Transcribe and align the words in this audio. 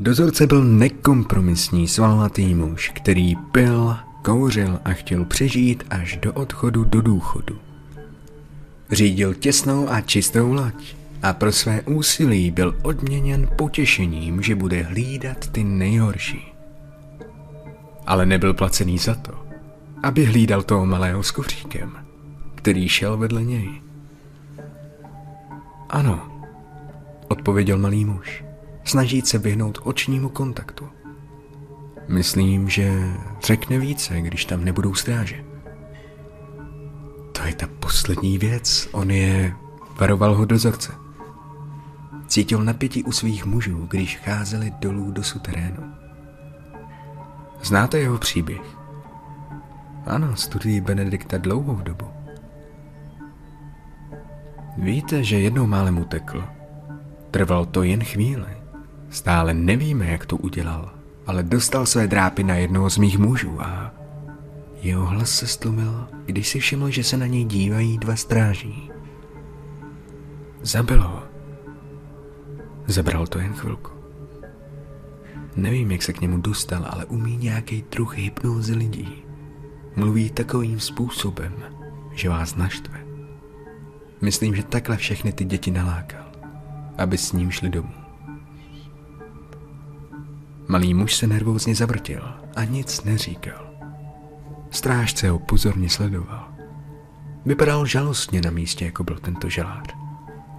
Dozorce 0.00 0.46
byl 0.46 0.64
nekompromisní 0.64 1.88
svalnatý 1.88 2.54
muž, 2.54 2.92
který 2.94 3.36
pil, 3.36 3.96
kouřil 4.22 4.78
a 4.84 4.90
chtěl 4.90 5.24
přežít 5.24 5.84
až 5.90 6.16
do 6.16 6.32
odchodu 6.32 6.84
do 6.84 7.02
důchodu. 7.02 7.58
Řídil 8.90 9.34
těsnou 9.34 9.90
a 9.90 10.00
čistou 10.00 10.52
loď 10.52 10.94
a 11.22 11.32
pro 11.32 11.52
své 11.52 11.82
úsilí 11.82 12.50
byl 12.50 12.76
odměněn 12.82 13.48
potěšením, 13.56 14.42
že 14.42 14.54
bude 14.54 14.82
hlídat 14.82 15.46
ty 15.48 15.64
nejhorší. 15.64 16.52
Ale 18.06 18.26
nebyl 18.26 18.54
placený 18.54 18.98
za 18.98 19.14
to, 19.14 19.32
aby 20.02 20.24
hlídal 20.24 20.62
toho 20.62 20.86
malého 20.86 21.22
s 21.22 21.30
kufříkem, 21.30 21.92
který 22.54 22.88
šel 22.88 23.16
vedle 23.16 23.44
něj. 23.44 23.68
Ano, 25.88 26.28
odpověděl 27.28 27.78
malý 27.78 28.04
muž, 28.04 28.44
snažit 28.88 29.26
se 29.26 29.38
vyhnout 29.38 29.78
očnímu 29.82 30.28
kontaktu. 30.28 30.88
Myslím, 32.08 32.68
že 32.68 33.04
řekne 33.44 33.78
více, 33.78 34.20
když 34.20 34.44
tam 34.44 34.64
nebudou 34.64 34.94
stráže. 34.94 35.44
To 37.32 37.42
je 37.46 37.54
ta 37.54 37.66
poslední 37.80 38.38
věc, 38.38 38.88
on 38.92 39.10
je... 39.10 39.52
Varoval 40.00 40.34
ho 40.34 40.44
dozorce. 40.44 40.92
Cítil 42.26 42.64
napětí 42.64 43.04
u 43.04 43.12
svých 43.12 43.46
mužů, 43.46 43.86
když 43.90 44.16
cházeli 44.16 44.72
dolů 44.80 45.10
do 45.10 45.22
suterénu. 45.22 45.92
Znáte 47.62 47.98
jeho 47.98 48.18
příběh? 48.18 48.62
Ano, 50.06 50.36
studují 50.36 50.80
Benedikta 50.80 51.38
dlouhou 51.38 51.76
dobu. 51.76 52.06
Víte, 54.78 55.24
že 55.24 55.40
jednou 55.40 55.66
málem 55.66 55.98
utekl. 55.98 56.44
Trvalo 57.30 57.66
to 57.66 57.82
jen 57.82 58.04
chvíli. 58.04 58.57
Stále 59.10 59.54
nevíme, 59.54 60.06
jak 60.06 60.26
to 60.26 60.36
udělal, 60.36 60.92
ale 61.26 61.42
dostal 61.42 61.86
své 61.86 62.06
drápy 62.06 62.44
na 62.44 62.54
jednoho 62.54 62.90
z 62.90 62.98
mých 62.98 63.18
mužů 63.18 63.60
a 63.60 63.94
jeho 64.82 65.06
hlas 65.06 65.30
se 65.30 65.46
stlumil, 65.46 66.08
když 66.26 66.48
si 66.48 66.60
všiml, 66.60 66.90
že 66.90 67.04
se 67.04 67.16
na 67.16 67.26
něj 67.26 67.44
dívají 67.44 67.98
dva 67.98 68.16
stráží. 68.16 68.90
Zabilo 70.62 71.08
ho. 71.08 71.22
Zabral 72.86 73.26
to 73.26 73.38
jen 73.38 73.52
chvilku. 73.52 73.90
Nevím, 75.56 75.90
jak 75.92 76.02
se 76.02 76.12
k 76.12 76.20
němu 76.20 76.38
dostal, 76.38 76.86
ale 76.90 77.04
umí 77.04 77.36
nějaký 77.36 77.84
druh 77.90 78.18
hypnózy 78.18 78.74
lidí. 78.74 79.22
Mluví 79.96 80.30
takovým 80.30 80.80
způsobem, 80.80 81.54
že 82.12 82.28
vás 82.28 82.56
naštve. 82.56 82.98
Myslím, 84.20 84.54
že 84.54 84.62
takhle 84.62 84.96
všechny 84.96 85.32
ty 85.32 85.44
děti 85.44 85.70
nalákal, 85.70 86.32
aby 86.98 87.18
s 87.18 87.32
ním 87.32 87.50
šli 87.50 87.68
domů. 87.68 87.97
Malý 90.70 90.94
muž 90.94 91.16
se 91.16 91.26
nervózně 91.26 91.74
zavrtěl 91.74 92.34
a 92.56 92.64
nic 92.64 93.04
neříkal. 93.04 93.70
Strážce 94.70 95.30
ho 95.30 95.38
pozorně 95.38 95.90
sledoval. 95.90 96.48
Vypadal 97.46 97.86
žalostně 97.86 98.40
na 98.40 98.50
místě, 98.50 98.84
jako 98.84 99.04
byl 99.04 99.18
tento 99.18 99.48
žalář. 99.48 99.96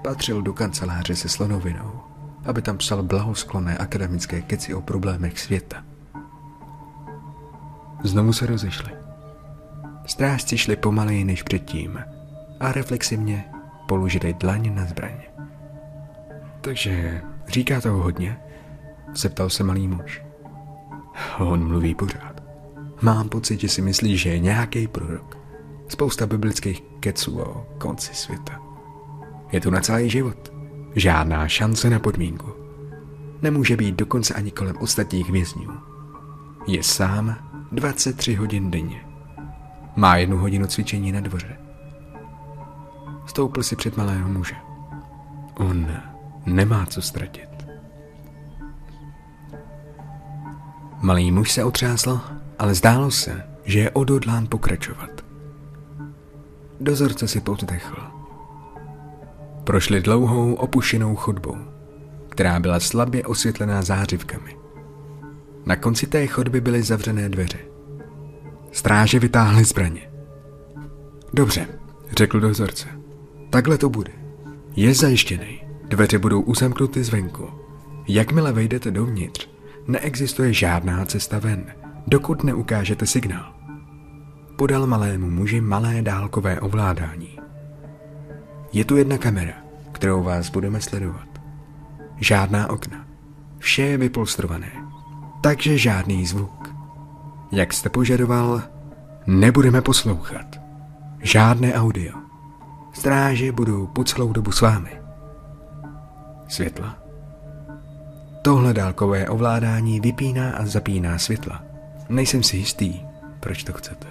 Patřil 0.04 0.42
do 0.42 0.54
kanceláře 0.54 1.16
se 1.16 1.30
slonovinou, 1.30 2.00
aby 2.46 2.62
tam 2.62 2.78
psal 2.78 3.04
blahosklonné 3.04 3.78
akademické 3.78 4.42
keci 4.42 4.74
o 4.74 4.82
problémech 4.82 5.40
světa. 5.40 5.84
Znovu 8.04 8.34
se 8.34 8.46
rozešli. 8.46 8.92
Strážci 10.06 10.58
šli 10.58 10.76
pomaleji 10.76 11.24
než 11.26 11.44
předtím 11.44 12.00
a 12.60 12.72
reflexivně 12.72 13.46
položili 13.88 14.34
dlaň 14.34 14.76
na 14.76 14.86
zbraň. 14.86 15.18
Takže 16.62 17.22
říká 17.48 17.82
toho 17.82 18.04
hodně? 18.04 18.38
Zeptal 19.16 19.50
se 19.50 19.64
malý 19.64 19.88
muž. 19.88 20.24
On 21.40 21.68
mluví 21.68 21.96
pořád. 21.96 22.44
Mám 23.02 23.30
pocit, 23.30 23.60
že 23.60 23.70
si 23.70 23.82
myslí, 23.82 24.18
že 24.18 24.30
je 24.30 24.40
nějaký 24.40 24.88
prorok. 24.88 25.38
Spousta 25.88 26.26
biblických 26.26 26.82
keců 27.00 27.40
o 27.42 27.68
konci 27.78 28.14
světa. 28.14 28.60
Je 29.52 29.62
tu 29.62 29.70
na 29.70 29.82
celý 29.82 30.10
život. 30.10 30.54
Žádná 30.96 31.48
šance 31.48 31.90
na 31.90 32.00
podmínku. 32.00 32.48
Nemůže 33.42 33.78
být 33.78 33.96
dokonce 33.96 34.34
ani 34.34 34.52
kolem 34.52 34.78
ostatních 34.78 35.30
vězňů. 35.30 35.72
Je 36.68 36.84
sám 36.84 37.36
23 37.72 38.36
hodin 38.36 38.72
denně. 38.72 39.06
Má 39.96 40.16
jednu 40.16 40.38
hodinu 40.38 40.68
cvičení 40.68 41.12
na 41.12 41.20
dvoře. 41.22 41.58
Stoupil 43.26 43.64
si 43.64 43.76
před 43.76 43.98
malého 43.98 44.30
muže. 44.30 44.56
On 45.56 45.88
nemá 46.46 46.86
co 46.86 47.02
ztratit. 47.02 47.49
Malý 51.02 51.32
muž 51.32 51.52
se 51.52 51.64
otřásl, 51.64 52.22
ale 52.60 52.76
zdálo 52.76 53.12
se, 53.12 53.44
že 53.64 53.80
je 53.80 53.92
odhodlán 53.92 54.48
pokračovat. 54.48 55.10
Dozorce 56.80 57.28
si 57.28 57.42
povzdechl. 57.42 57.96
Prošli 59.64 60.02
dlouhou 60.02 60.54
opuštěnou 60.54 61.16
chodbou, 61.16 61.58
která 62.30 62.60
byla 62.60 62.80
slabě 62.80 63.24
osvětlená 63.24 63.82
zářivkami. 63.82 64.58
Na 65.66 65.76
konci 65.76 66.08
té 66.08 66.28
chodby 66.28 66.62
byly 66.62 66.84
zavřené 66.84 67.30
dveře. 67.30 67.60
Stráže 68.72 69.20
vytáhly 69.20 69.66
zbraně. 69.66 70.12
Dobře, 71.34 71.68
řekl 72.18 72.40
dozorce. 72.40 72.88
Takhle 73.50 73.78
to 73.78 73.90
bude. 73.90 74.12
Je 74.76 74.96
zajištěný. 74.96 75.62
Dveře 75.88 76.20
budou 76.20 76.42
uzamknuty 76.42 77.04
zvenku. 77.04 77.50
Jakmile 78.08 78.54
vejdete 78.54 78.92
dovnitř, 78.92 79.50
neexistuje 79.90 80.54
žádná 80.54 81.06
cesta 81.06 81.40
ven, 81.40 81.66
dokud 82.08 82.44
neukážete 82.44 83.06
signál. 83.06 83.54
Podal 84.56 84.88
malému 84.88 85.30
muži 85.30 85.62
malé 85.62 86.02
dálkové 86.02 86.60
ovládání. 86.60 87.40
Je 88.74 88.86
tu 88.86 88.98
jedna 88.98 89.18
kamera, 89.18 89.54
kterou 89.92 90.24
vás 90.24 90.50
budeme 90.50 90.82
sledovat. 90.82 91.28
Žádná 92.18 92.70
okna. 92.70 93.06
Vše 93.58 93.82
je 93.82 93.98
vypolstrované, 93.98 94.72
takže 95.42 95.78
žádný 95.78 96.26
zvuk. 96.26 96.70
Jak 97.52 97.74
jste 97.74 97.90
požadoval, 97.90 98.62
nebudeme 99.28 99.82
poslouchat. 99.82 100.46
Žádné 101.22 101.74
audio. 101.74 102.18
Stráže 102.94 103.52
budou 103.52 103.88
po 103.88 104.04
celou 104.04 104.34
dobu 104.34 104.52
s 104.52 104.62
vámi. 104.62 105.02
Světla. 106.48 107.09
Tohle 108.42 108.74
dálkové 108.74 109.30
ovládání 109.30 110.00
vypíná 110.00 110.52
a 110.52 110.66
zapíná 110.66 111.18
světla. 111.18 111.64
Nejsem 112.10 112.44
si 112.44 112.58
jistý, 112.58 113.02
proč 113.40 113.64
to 113.64 113.74
chcete. 113.74 114.08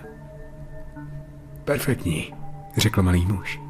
Perfektní, 1.65 2.35
řekl 2.77 3.03
malý 3.03 3.27
muž. 3.27 3.61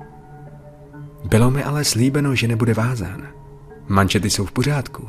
Bylo 1.24 1.50
mi 1.50 1.64
ale 1.64 1.84
slíbeno, 1.84 2.34
že 2.34 2.48
nebude 2.48 2.74
vázán. 2.74 3.22
Mančety 3.88 4.30
jsou 4.30 4.46
v 4.46 4.52
pořádku, 4.52 5.08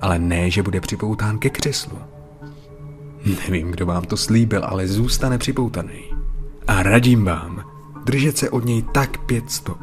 ale 0.00 0.18
ne, 0.18 0.50
že 0.50 0.62
bude 0.62 0.80
připoután 0.80 1.38
ke 1.38 1.50
křeslu. 1.50 1.98
Nevím, 3.26 3.70
kdo 3.70 3.86
vám 3.86 4.04
to 4.04 4.16
slíbil, 4.16 4.64
ale 4.64 4.88
zůstane 4.88 5.38
připoutaný. 5.38 6.04
A 6.66 6.82
radím 6.82 7.24
vám, 7.24 7.64
držet 8.04 8.38
se 8.38 8.50
od 8.50 8.64
něj 8.64 8.82
tak 8.82 9.18
pět 9.18 9.50
stop. 9.50 9.78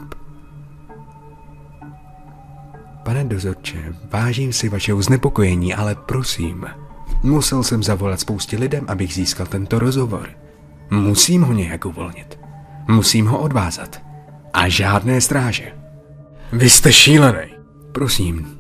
Dozorče, 3.30 3.94
vážím 4.12 4.54
si 4.54 4.70
vašeho 4.70 5.02
znepokojení, 5.02 5.74
ale 5.74 5.96
prosím, 5.96 6.66
musel 7.24 7.64
jsem 7.64 7.84
zavolat 7.84 8.20
spoustě 8.20 8.58
lidem, 8.58 8.86
abych 8.88 9.14
získal 9.14 9.46
tento 9.46 9.80
rozhovor. 9.80 10.30
Musím 10.92 11.42
ho 11.42 11.54
nějak 11.54 11.86
uvolnit. 11.86 12.40
Musím 12.88 13.28
ho 13.28 13.40
odvázat. 13.40 14.02
A 14.54 14.70
žádné 14.70 15.22
stráže. 15.22 15.74
Vy 16.54 16.70
jste 16.70 16.94
šílený. 16.94 17.52
Prosím, 17.92 18.58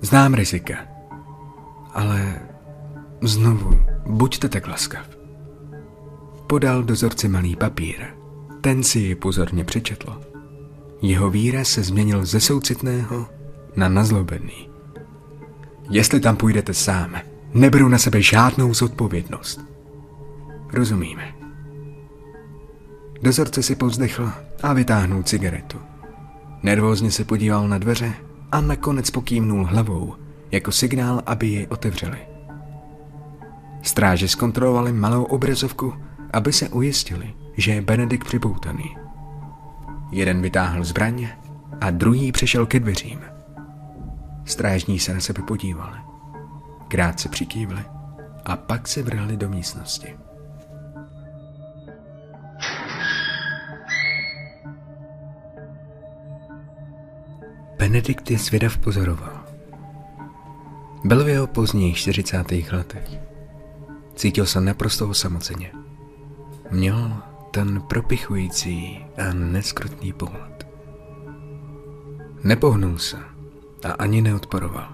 znám 0.00 0.34
rizika. 0.34 0.74
Ale 1.94 2.40
znovu, 3.22 3.80
buďte 4.06 4.48
tak 4.48 4.68
laskav. 4.68 5.06
Podal 6.46 6.82
dozorci 6.82 7.28
malý 7.28 7.56
papír. 7.56 8.06
Ten 8.60 8.82
si 8.82 8.98
ji 8.98 9.14
pozorně 9.14 9.64
přečetl. 9.64 10.20
Jeho 11.02 11.30
výraz 11.30 11.68
se 11.68 11.82
změnil 11.82 12.24
ze 12.24 12.40
soucitného 12.40 13.26
na 13.76 13.88
nazlobený. 13.88 14.70
Jestli 15.90 16.20
tam 16.20 16.36
půjdete 16.36 16.74
sám, 16.74 17.16
neberu 17.54 17.88
na 17.88 17.98
sebe 17.98 18.22
žádnou 18.22 18.74
zodpovědnost. 18.74 19.60
Rozumíme. 20.72 21.34
Dozorce 23.22 23.62
si 23.62 23.76
povzdechl 23.76 24.32
a 24.62 24.72
vytáhnul 24.72 25.22
cigaretu. 25.22 25.78
Nervózně 26.62 27.10
se 27.10 27.24
podíval 27.24 27.68
na 27.68 27.78
dveře 27.78 28.12
a 28.52 28.60
nakonec 28.60 29.10
pokývnul 29.10 29.64
hlavou, 29.64 30.14
jako 30.50 30.72
signál, 30.72 31.22
aby 31.26 31.46
ji 31.46 31.66
otevřeli. 31.66 32.18
Stráže 33.82 34.28
zkontrolovali 34.28 34.92
malou 34.92 35.24
obrazovku, 35.24 35.94
aby 36.32 36.52
se 36.52 36.68
ujistili, 36.68 37.34
že 37.56 37.72
je 37.72 37.80
Benedikt 37.80 38.26
připoutaný. 38.26 38.96
Jeden 40.10 40.42
vytáhl 40.42 40.84
zbraň 40.84 41.28
a 41.80 41.90
druhý 41.90 42.32
přešel 42.32 42.66
ke 42.66 42.80
dveřím. 42.80 43.20
Strážní 44.48 44.98
se 44.98 45.14
na 45.14 45.20
sebe 45.20 45.42
podívali. 45.42 45.98
krátce 46.88 47.28
přikývli 47.28 47.84
a 48.44 48.56
pak 48.56 48.88
se 48.88 49.02
vrhli 49.02 49.36
do 49.36 49.48
místnosti. 49.48 50.16
Benedikt 57.78 58.30
je 58.30 58.38
zvědav 58.38 58.78
pozoroval. 58.78 59.44
Byl 61.04 61.24
v 61.24 61.28
jeho 61.28 61.46
pozdních 61.46 61.96
40. 61.96 62.50
letech. 62.72 63.08
Cítil 64.14 64.46
se 64.46 64.60
naprosto 64.60 65.08
osamoceně. 65.08 65.72
Měl 66.70 67.22
ten 67.50 67.80
propichující 67.80 69.06
a 69.16 69.32
neskrutný 69.32 70.12
pohled. 70.12 70.66
Nepohnul 72.44 72.98
se 72.98 73.37
a 73.84 73.92
ani 73.92 74.22
neodporoval. 74.22 74.88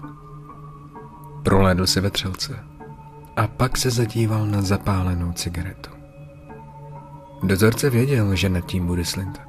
Prohlédl 1.43 1.87
se 1.87 2.01
ve 2.01 2.09
třelce 2.09 2.59
a 3.35 3.47
pak 3.47 3.77
se 3.77 3.91
zadíval 3.91 4.45
na 4.45 4.61
zapálenou 4.61 5.31
cigaretu. 5.31 5.89
Dozorce 7.43 7.89
věděl, 7.89 8.35
že 8.35 8.49
nad 8.49 8.61
tím 8.61 8.87
bude 8.87 9.05
slintat. 9.05 9.47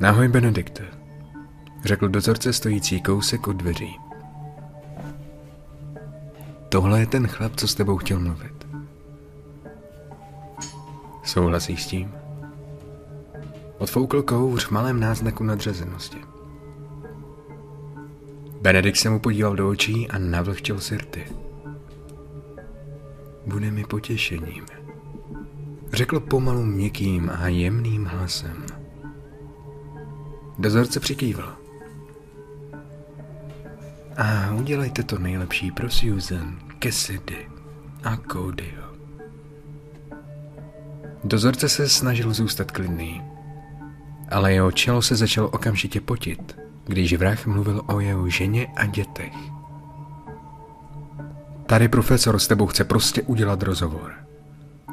Nahoj, 0.00 0.28
Benedikte, 0.28 0.84
řekl 1.84 2.08
dozorce 2.08 2.52
stojící 2.52 3.00
kousek 3.00 3.48
od 3.48 3.56
dveří. 3.56 3.98
Tohle 6.68 7.00
je 7.00 7.06
ten 7.06 7.26
chlap, 7.26 7.56
co 7.56 7.68
s 7.68 7.74
tebou 7.74 7.96
chtěl 7.96 8.20
mluvit. 8.20 8.66
Souhlasíš 11.22 11.82
s 11.82 11.86
tím? 11.86 12.12
Odfoukl 13.78 14.22
kouř 14.22 14.66
v 14.66 14.70
malém 14.70 15.00
náznaku 15.00 15.44
nadřazenosti. 15.44 16.33
Benedikt 18.64 18.98
se 18.98 19.10
mu 19.10 19.20
podíval 19.20 19.56
do 19.56 19.68
očí 19.68 20.08
a 20.10 20.18
navlhčil 20.18 20.80
sirty. 20.80 21.24
Bude 23.46 23.70
mi 23.70 23.84
potěšením, 23.84 24.64
řekl 25.92 26.20
pomalu 26.20 26.64
měkkým 26.64 27.30
a 27.30 27.48
jemným 27.48 28.04
hlasem. 28.04 28.66
Dozorce 30.58 31.00
přikývl. 31.00 31.56
A 34.16 34.54
udělejte 34.54 35.02
to 35.02 35.18
nejlepší 35.18 35.70
pro 35.70 35.90
Susan, 35.90 36.58
Cassidy 36.82 37.48
a 38.04 38.16
Codyho. 38.32 38.94
Dozorce 41.24 41.68
se 41.68 41.88
snažil 41.88 42.32
zůstat 42.32 42.70
klidný, 42.70 43.22
ale 44.30 44.52
jeho 44.52 44.72
čelo 44.72 45.02
se 45.02 45.16
začalo 45.16 45.48
okamžitě 45.48 46.00
potit, 46.00 46.63
když 46.86 47.14
vrah 47.14 47.46
mluvil 47.46 47.82
o 47.86 48.00
jeho 48.00 48.28
ženě 48.28 48.66
a 48.76 48.86
dětech. 48.86 49.34
Tady 51.66 51.88
profesor 51.88 52.38
s 52.38 52.48
tebou 52.48 52.66
chce 52.66 52.84
prostě 52.84 53.22
udělat 53.22 53.62
rozhovor. 53.62 54.12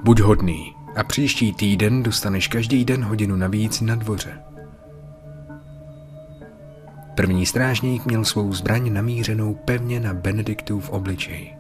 Buď 0.04 0.20
hodný 0.20 0.76
a 0.96 1.04
příští 1.04 1.54
týden 1.54 2.04
dostaneš 2.04 2.48
každý 2.48 2.86
den 2.86 3.04
hodinu 3.04 3.36
navíc 3.36 3.82
na 3.82 3.96
dvoře. 3.96 4.40
První 7.16 7.46
strážník 7.46 8.06
měl 8.06 8.26
svou 8.26 8.54
zbraň 8.54 8.94
namířenou 8.94 9.54
pevně 9.54 10.00
na 10.00 10.14
Benediktův 10.14 10.90
obličej. 10.90 11.56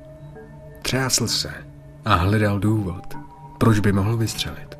Třásl 0.81 1.27
se 1.27 1.53
a 2.05 2.15
hledal 2.15 2.59
důvod, 2.59 3.17
proč 3.57 3.79
by 3.79 3.91
mohl 3.91 4.17
vystřelit. 4.17 4.77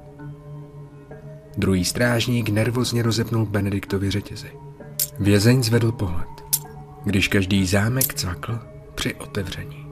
Druhý 1.58 1.86
strážník 1.86 2.50
nervozně 2.50 3.04
rozepnul 3.04 3.46
Benediktovi 3.46 4.12
řetězy. 4.12 4.52
Vězeň 5.20 5.64
zvedl 5.64 5.92
pohled, 5.92 6.28
když 7.04 7.28
každý 7.28 7.66
zámek 7.66 8.14
cvakl 8.14 8.60
při 8.96 9.16
otevření. 9.16 9.86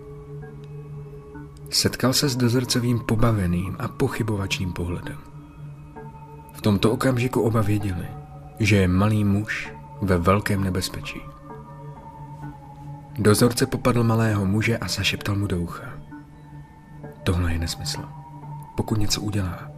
Setkal 1.70 2.14
se 2.14 2.30
s 2.30 2.36
dozorcovým 2.36 3.00
pobaveným 3.00 3.76
a 3.80 3.88
pochybovačným 3.88 4.74
pohledem. 4.74 5.18
V 6.54 6.62
tomto 6.62 6.92
okamžiku 6.92 7.42
oba 7.42 7.62
věděli, 7.62 8.08
že 8.60 8.76
je 8.76 8.88
malý 8.88 9.24
muž 9.24 9.72
ve 10.02 10.18
velkém 10.18 10.64
nebezpečí. 10.64 11.22
Dozorce 13.20 13.66
popadl 13.66 14.04
malého 14.04 14.46
muže 14.46 14.78
a 14.78 14.88
zašeptal 14.88 15.36
mu 15.36 15.48
do 15.48 15.58
ucha. 15.58 15.86
Tohle 17.24 17.54
je 17.54 17.60
nesmysl. 17.60 18.04
Pokud 18.78 19.00
něco 19.00 19.22
udělá, 19.22 19.72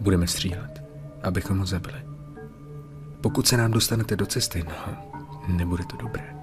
budeme 0.00 0.26
střílet, 0.26 0.82
abychom 1.22 1.58
ho 1.58 1.66
zabili. 1.66 2.07
Pokud 3.20 3.46
se 3.46 3.56
nám 3.56 3.70
dostanete 3.70 4.16
do 4.16 4.26
cesty, 4.26 4.64
no, 4.68 4.96
nebude 5.48 5.84
to 5.84 5.96
dobré. 5.96 6.34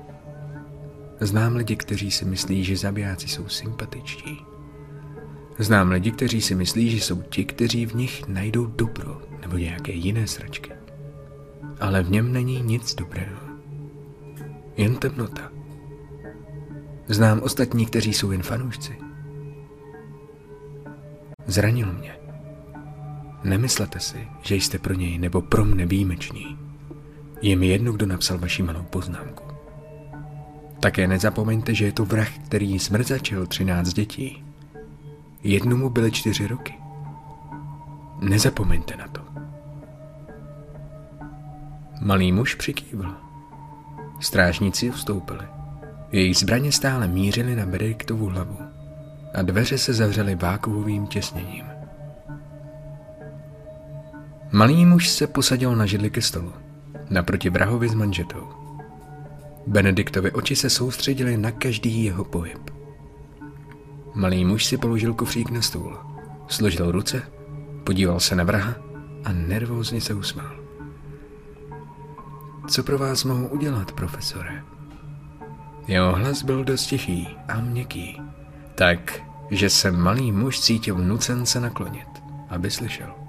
Znám 1.20 1.56
lidi, 1.56 1.76
kteří 1.76 2.12
si 2.12 2.26
myslí, 2.26 2.64
že 2.64 2.78
zabijáci 2.78 3.28
jsou 3.28 3.48
sympatičtí. 3.48 4.46
Znám 5.60 5.90
lidi, 5.90 6.12
kteří 6.12 6.42
si 6.42 6.56
myslí, 6.56 6.90
že 6.90 6.98
jsou 6.98 7.22
ti, 7.22 7.46
kteří 7.46 7.86
v 7.86 7.96
nich 7.96 8.28
najdou 8.28 8.66
dobro 8.66 9.22
nebo 9.42 9.58
nějaké 9.58 9.92
jiné 9.92 10.28
sračky 10.28 10.76
ale 11.80 12.04
v 12.04 12.12
něm 12.12 12.34
není 12.34 12.62
nic 12.62 12.96
dobrého. 12.96 13.40
Jen 14.78 14.96
temnota. 14.96 15.52
Znám 17.08 17.40
ostatní, 17.40 17.86
kteří 17.86 18.14
jsou 18.14 18.32
jen 18.32 18.44
fanoušci. 18.44 18.98
Zranil 21.46 21.94
mě. 21.94 22.18
Nemyslete 23.44 24.00
si, 24.00 24.28
že 24.42 24.56
jste 24.56 24.80
pro 24.80 24.94
něj 24.94 25.18
nebo 25.18 25.42
pro 25.42 25.66
mne 25.66 25.86
výjimeční. 25.86 26.58
Je 27.42 27.56
mi 27.56 27.68
jedno, 27.68 27.94
kdo 27.94 28.06
napsal 28.06 28.38
vaši 28.38 28.64
malou 28.64 28.84
poznámku. 28.84 29.44
Také 30.80 31.08
nezapomeňte, 31.08 31.74
že 31.74 31.86
je 31.86 31.92
to 31.92 32.06
vrah, 32.06 32.30
který 32.46 32.80
smrzačil 32.80 33.48
13 33.48 33.94
dětí. 33.94 34.44
Jednomu 35.44 35.90
byly 35.90 36.12
čtyři 36.12 36.48
roky. 36.48 36.74
Nezapomeňte 38.22 38.96
na 38.96 39.08
to. 39.08 39.22
Malý 42.02 42.32
muž 42.32 42.56
přikývl. 42.56 43.16
Strážníci 44.20 44.92
vstoupili. 44.92 45.46
Jejich 46.12 46.38
zbraně 46.38 46.72
stále 46.72 47.08
mířily 47.08 47.56
na 47.56 47.66
Benediktovu 47.66 48.26
hlavu 48.26 48.58
a 49.34 49.42
dveře 49.42 49.78
se 49.78 49.94
zavřely 49.94 50.36
vákuovým 50.36 51.08
těsněním. 51.08 51.66
Malý 54.52 54.86
muž 54.86 55.10
se 55.10 55.28
posadil 55.28 55.76
na 55.76 55.86
židli 55.86 56.10
ke 56.10 56.22
stolu, 56.22 56.54
naproti 57.10 57.50
vrahovi 57.50 57.90
s 57.90 57.94
manžetou. 57.94 58.48
Benediktovi 59.68 60.32
oči 60.32 60.56
se 60.56 60.70
soustředily 60.70 61.38
na 61.38 61.52
každý 61.52 62.04
jeho 62.04 62.24
pohyb. 62.24 62.70
Malý 64.14 64.46
muž 64.46 64.66
si 64.66 64.78
položil 64.78 65.14
kufřík 65.14 65.50
na 65.50 65.62
stůl, 65.62 65.98
složil 66.48 66.92
ruce, 66.92 67.22
podíval 67.84 68.20
se 68.20 68.36
na 68.36 68.44
vraha 68.44 68.76
a 69.24 69.32
nervózně 69.34 70.02
se 70.02 70.14
usmál. 70.14 70.56
Co 72.68 72.84
pro 72.84 72.98
vás 72.98 73.24
mohu 73.24 73.48
udělat, 73.48 73.92
profesore? 73.92 74.64
Jeho 75.88 76.16
hlas 76.16 76.44
byl 76.44 76.64
dost 76.64 76.86
tichý 76.86 77.28
a 77.48 77.62
měkký, 77.62 78.22
tak, 78.76 79.22
že 79.52 79.70
se 79.70 79.92
malý 79.92 80.32
muž 80.32 80.60
cítil 80.60 80.98
nucen 80.98 81.46
se 81.46 81.60
naklonit, 81.60 82.08
aby 82.50 82.72
slyšel. 82.72 83.25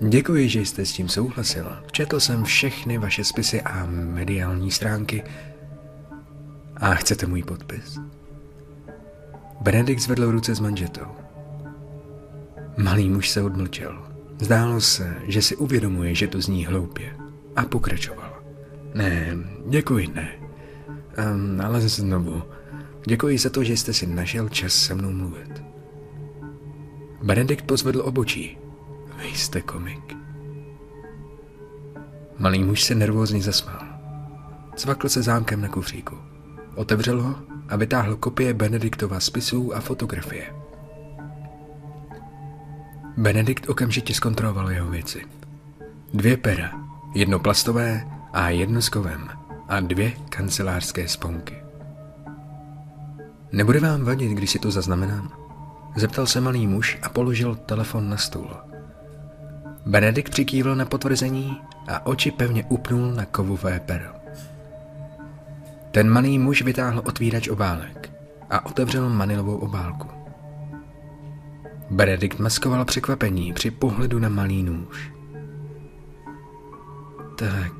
Děkuji, 0.00 0.48
že 0.48 0.60
jste 0.60 0.86
s 0.86 0.92
tím 0.92 1.08
souhlasil. 1.08 1.76
Četl 1.92 2.20
jsem 2.20 2.44
všechny 2.44 2.98
vaše 2.98 3.24
spisy 3.24 3.62
a 3.62 3.86
mediální 3.90 4.70
stránky. 4.70 5.24
A 6.76 6.94
chcete 6.94 7.26
můj 7.26 7.42
podpis? 7.42 7.98
Benedikt 9.60 10.02
zvedl 10.02 10.30
ruce 10.30 10.54
s 10.54 10.60
manžetou. 10.60 11.06
Malý 12.76 13.08
muž 13.10 13.28
se 13.28 13.42
odmlčel. 13.42 14.02
Zdálo 14.40 14.80
se, 14.80 15.16
že 15.26 15.42
si 15.42 15.56
uvědomuje, 15.56 16.14
že 16.14 16.26
to 16.26 16.40
zní 16.40 16.66
hloupě 16.66 17.16
a 17.56 17.64
pokračoval. 17.64 18.42
Ne, 18.94 19.36
děkuji, 19.68 20.08
ne. 20.14 20.28
Um, 21.34 21.60
ale 21.60 21.80
znovu, 21.80 22.42
děkuji 23.06 23.38
za 23.38 23.50
to, 23.50 23.64
že 23.64 23.76
jste 23.76 23.92
si 23.92 24.06
našel 24.06 24.48
čas 24.48 24.72
se 24.72 24.94
mnou 24.94 25.10
mluvit. 25.10 25.62
Benedikt 27.22 27.66
pozvedl 27.66 28.02
obočí. 28.04 28.58
Vy 29.26 29.34
jste 29.36 29.60
komik. 29.60 30.16
Malý 32.38 32.64
muž 32.64 32.82
se 32.84 32.94
nervózně 32.94 33.42
zasmál. 33.42 33.82
Cvakl 34.76 35.08
se 35.08 35.22
zámkem 35.22 35.60
na 35.60 35.68
kufříku. 35.68 36.16
Otevřel 36.74 37.22
ho 37.22 37.34
a 37.68 37.76
vytáhl 37.76 38.16
kopie 38.16 38.54
Benediktova 38.54 39.20
spisů 39.20 39.74
a 39.74 39.80
fotografie. 39.80 40.54
Benedikt 43.16 43.68
okamžitě 43.68 44.14
zkontroloval 44.14 44.70
jeho 44.70 44.90
věci. 44.90 45.22
Dvě 46.14 46.36
pera, 46.36 46.70
jedno 47.14 47.38
plastové 47.38 48.06
a 48.32 48.48
jedno 48.48 48.82
s 48.82 48.88
kovem 48.88 49.28
a 49.68 49.80
dvě 49.80 50.12
kancelářské 50.28 51.08
sponky. 51.08 51.56
Nebude 53.52 53.80
vám 53.80 54.04
vadit, 54.04 54.32
když 54.32 54.50
si 54.50 54.58
to 54.58 54.70
zaznamenám? 54.70 55.32
Zeptal 55.96 56.26
se 56.26 56.40
malý 56.40 56.66
muž 56.66 56.98
a 57.02 57.08
položil 57.08 57.54
telefon 57.54 58.08
na 58.08 58.16
stůl. 58.16 58.50
Benedikt 59.86 60.30
přikývl 60.30 60.74
na 60.74 60.84
potvrzení 60.84 61.60
a 61.88 62.06
oči 62.06 62.30
pevně 62.30 62.64
upnul 62.64 63.12
na 63.12 63.24
kovové 63.24 63.80
pero. 63.80 64.10
Ten 65.90 66.10
malý 66.10 66.38
muž 66.38 66.62
vytáhl 66.62 67.02
otvírač 67.06 67.48
obálek 67.48 68.12
a 68.50 68.66
otevřel 68.66 69.08
manilovou 69.08 69.56
obálku. 69.56 70.08
Benedikt 71.90 72.38
maskoval 72.38 72.84
překvapení 72.84 73.52
při 73.52 73.70
pohledu 73.70 74.18
na 74.18 74.28
malý 74.28 74.62
nůž. 74.62 75.12
Tak, 77.38 77.72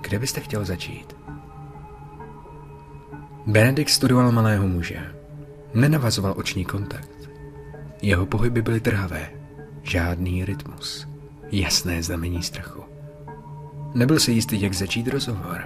kde 0.00 0.18
byste 0.18 0.40
chtěl 0.40 0.64
začít? 0.64 1.16
Benedikt 3.46 3.90
studoval 3.90 4.32
malého 4.32 4.68
muže. 4.68 5.14
Nenavazoval 5.74 6.34
oční 6.36 6.64
kontakt. 6.64 7.30
Jeho 8.02 8.26
pohyby 8.26 8.62
byly 8.62 8.80
trhavé. 8.80 9.37
Žádný 9.88 10.44
rytmus. 10.44 11.08
Jasné 11.52 12.02
znamení 12.02 12.42
strachu. 12.42 12.84
Nebyl 13.94 14.20
si 14.20 14.32
jistý, 14.32 14.60
jak 14.60 14.74
začít 14.74 15.08
rozhovor. 15.08 15.64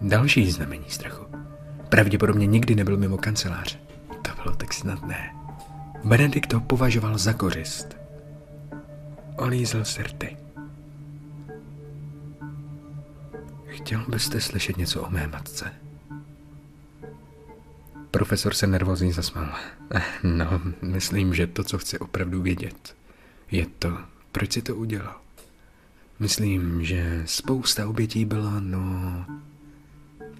Další 0.00 0.50
znamení 0.50 0.84
strachu. 0.88 1.24
Pravděpodobně 1.88 2.46
nikdy 2.46 2.74
nebyl 2.74 2.96
mimo 2.96 3.18
kancelář. 3.18 3.78
To 4.22 4.42
bylo 4.42 4.56
tak 4.56 4.72
snadné. 4.72 5.34
Benedikt 6.04 6.50
to 6.50 6.60
považoval 6.60 7.18
za 7.18 7.32
kořist. 7.32 7.96
Olízl 9.36 9.84
se 9.84 10.02
rty. 10.02 10.36
Chtěl 13.66 14.04
byste 14.08 14.40
slyšet 14.40 14.76
něco 14.76 15.02
o 15.02 15.10
mé 15.10 15.26
matce? 15.26 15.72
Profesor 18.10 18.54
se 18.54 18.66
nervózně 18.66 19.12
zasmál. 19.12 19.52
No, 20.22 20.60
myslím, 20.82 21.34
že 21.34 21.46
to, 21.46 21.64
co 21.64 21.78
chci 21.78 21.98
opravdu 21.98 22.42
vědět, 22.42 22.94
je 23.52 23.66
to, 23.78 23.98
proč 24.32 24.52
si 24.52 24.62
to 24.62 24.76
udělal. 24.76 25.20
Myslím, 26.18 26.84
že 26.84 27.22
spousta 27.26 27.88
obětí 27.88 28.24
byla, 28.24 28.60
no, 28.60 29.26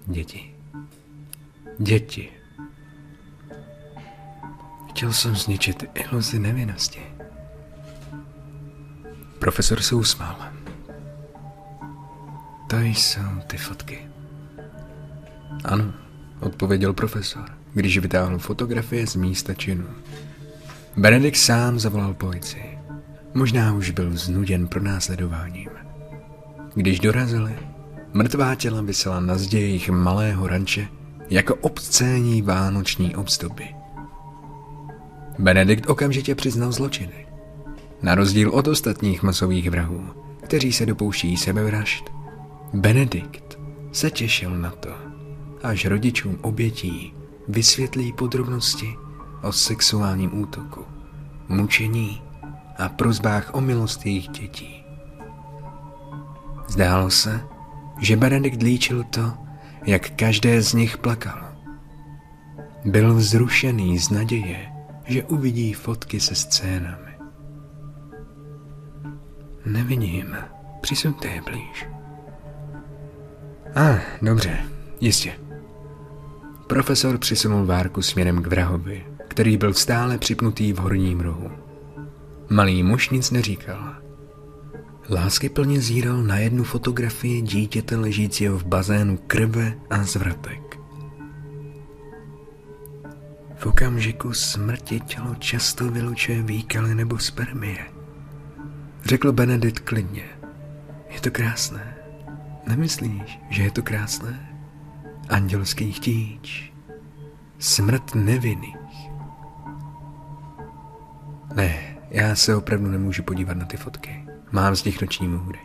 děti. 0.05 0.55
Děti. 1.79 2.29
Chtěl 4.89 5.13
jsem 5.13 5.35
zničit 5.35 5.83
iluzi 5.93 6.39
nevinnosti. 6.39 7.01
Profesor 9.39 9.81
se 9.81 9.95
usmál. 9.95 10.37
To 12.69 12.79
jsou 12.79 13.21
ty 13.47 13.57
fotky. 13.57 14.07
Ano, 15.63 15.93
odpověděl 16.39 16.93
profesor, 16.93 17.49
když 17.73 17.97
vytáhl 17.97 18.39
fotografie 18.39 19.07
z 19.07 19.15
místa 19.15 19.53
činu. 19.53 19.87
Benedikt 20.97 21.37
sám 21.37 21.79
zavolal 21.79 22.13
policii. 22.13 22.82
Možná 23.33 23.73
už 23.73 23.89
byl 23.89 24.17
znuděn 24.17 24.67
pro 24.67 24.81
následováním. 24.81 25.69
Když 26.75 26.99
dorazili, 26.99 27.55
mrtvá 28.13 28.55
těla 28.55 28.81
vysela 28.81 29.19
na 29.19 29.37
zdě 29.37 29.59
jejich 29.59 29.89
malého 29.89 30.47
ranče 30.47 30.87
jako 31.29 31.55
obscénní 31.55 32.41
vánoční 32.41 33.15
obstupy. 33.15 33.63
Benedikt 35.39 35.89
okamžitě 35.89 36.35
přiznal 36.35 36.71
zločiny. 36.71 37.27
Na 38.01 38.15
rozdíl 38.15 38.49
od 38.49 38.67
ostatních 38.67 39.23
masových 39.23 39.69
vrahů, 39.69 40.07
kteří 40.43 40.73
se 40.73 40.85
dopouští 40.85 41.37
sebevražd, 41.37 42.05
Benedikt 42.73 43.59
se 43.91 44.11
těšil 44.11 44.57
na 44.57 44.71
to, 44.71 44.89
až 45.63 45.85
rodičům 45.85 46.37
obětí 46.41 47.13
vysvětlí 47.47 48.13
podrobnosti 48.13 48.95
o 49.41 49.51
sexuálním 49.51 50.41
útoku, 50.41 50.85
mučení 51.49 52.21
a 52.77 52.89
prozbách 52.89 53.55
o 53.55 53.61
milost 53.61 54.05
jejich 54.05 54.27
dětí. 54.27 54.85
Zdálo 56.67 57.09
se, 57.09 57.41
že 57.99 58.17
Benedikt 58.17 58.61
líčil 58.61 59.03
to, 59.03 59.33
jak 59.85 60.09
každé 60.09 60.61
z 60.61 60.73
nich 60.73 60.97
plakalo. 60.97 61.47
Byl 62.85 63.13
vzrušený 63.15 63.99
z 63.99 64.09
naděje, 64.09 64.69
že 65.05 65.23
uvidí 65.23 65.73
fotky 65.73 66.19
se 66.19 66.35
scénami. 66.35 67.13
Nevidím, 69.65 70.35
přisuňte 70.81 71.27
je 71.27 71.41
blíž. 71.41 71.87
A, 73.75 73.89
ah, 73.89 73.99
dobře, 74.21 74.65
jistě. 75.01 75.33
Profesor 76.67 77.17
přisunul 77.17 77.65
várku 77.65 78.01
směrem 78.01 78.43
k 78.43 78.47
vrahovi, 78.47 79.05
který 79.27 79.57
byl 79.57 79.73
stále 79.73 80.17
připnutý 80.17 80.73
v 80.73 80.77
horním 80.77 81.19
rohu. 81.19 81.62
Malý 82.49 82.83
muž 82.83 83.09
nic 83.09 83.31
neříkal. 83.31 83.95
Lásky 85.09 85.49
plně 85.49 85.81
zíral 85.81 86.23
na 86.23 86.37
jednu 86.37 86.63
fotografii 86.63 87.41
dítěte 87.41 87.95
ležícího 87.95 88.57
v 88.57 88.65
bazénu 88.65 89.17
krve 89.17 89.73
a 89.89 90.03
zvratek. 90.03 90.79
V 93.55 93.65
okamžiku 93.65 94.33
smrti 94.33 94.99
tělo 94.99 95.35
často 95.35 95.91
vylučuje 95.91 96.41
výkaly 96.41 96.95
nebo 96.95 97.19
spermie. 97.19 97.85
Řekl 99.05 99.31
Benedikt 99.31 99.79
klidně. 99.79 100.23
Je 101.09 101.21
to 101.21 101.31
krásné. 101.31 101.97
Nemyslíš, 102.67 103.39
že 103.49 103.63
je 103.63 103.71
to 103.71 103.81
krásné? 103.81 104.59
Andělský 105.29 105.91
chtíč. 105.91 106.73
Smrt 107.59 108.15
nevinných. 108.15 108.75
Ne, 111.55 111.92
já 112.13 112.35
se 112.35 112.55
opravdu 112.55 112.91
nemůžu 112.91 113.23
podívat 113.23 113.57
na 113.57 113.65
ty 113.65 113.77
fotky. 113.77 114.25
Mám 114.51 114.75
z 114.75 114.83
nich 114.83 115.01
noční 115.01 115.27
můry, 115.27 115.59